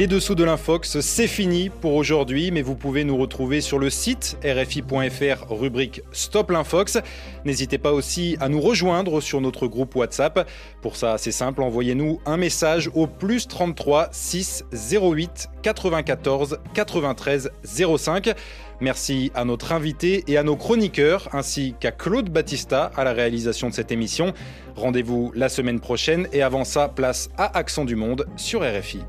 Les 0.00 0.06
dessous 0.06 0.34
de 0.34 0.44
l'Infox, 0.44 1.00
c'est 1.00 1.26
fini 1.26 1.68
pour 1.68 1.92
aujourd'hui, 1.92 2.50
mais 2.52 2.62
vous 2.62 2.74
pouvez 2.74 3.04
nous 3.04 3.18
retrouver 3.18 3.60
sur 3.60 3.78
le 3.78 3.90
site 3.90 4.38
rfi.fr, 4.42 5.52
rubrique 5.52 6.00
Stop 6.10 6.52
l'Infox. 6.52 6.96
N'hésitez 7.44 7.76
pas 7.76 7.92
aussi 7.92 8.34
à 8.40 8.48
nous 8.48 8.62
rejoindre 8.62 9.20
sur 9.20 9.42
notre 9.42 9.66
groupe 9.66 9.94
WhatsApp. 9.94 10.48
Pour 10.80 10.96
ça, 10.96 11.18
c'est 11.18 11.32
simple, 11.32 11.60
envoyez-nous 11.60 12.18
un 12.24 12.38
message 12.38 12.90
au 12.94 13.06
plus 13.06 13.46
33 13.46 14.08
6 14.10 14.64
08 14.72 15.50
94 15.60 16.60
93 16.72 17.50
05. 17.62 18.32
Merci 18.80 19.30
à 19.34 19.44
notre 19.44 19.72
invité 19.72 20.24
et 20.28 20.38
à 20.38 20.42
nos 20.42 20.56
chroniqueurs, 20.56 21.28
ainsi 21.34 21.74
qu'à 21.78 21.92
Claude 21.92 22.30
Battista 22.30 22.90
à 22.96 23.04
la 23.04 23.12
réalisation 23.12 23.68
de 23.68 23.74
cette 23.74 23.92
émission. 23.92 24.32
Rendez-vous 24.76 25.30
la 25.34 25.50
semaine 25.50 25.78
prochaine 25.78 26.26
et 26.32 26.40
avant 26.40 26.64
ça, 26.64 26.88
place 26.88 27.28
à 27.36 27.54
Accent 27.58 27.84
du 27.84 27.96
Monde 27.96 28.24
sur 28.36 28.62
RFI. 28.62 29.00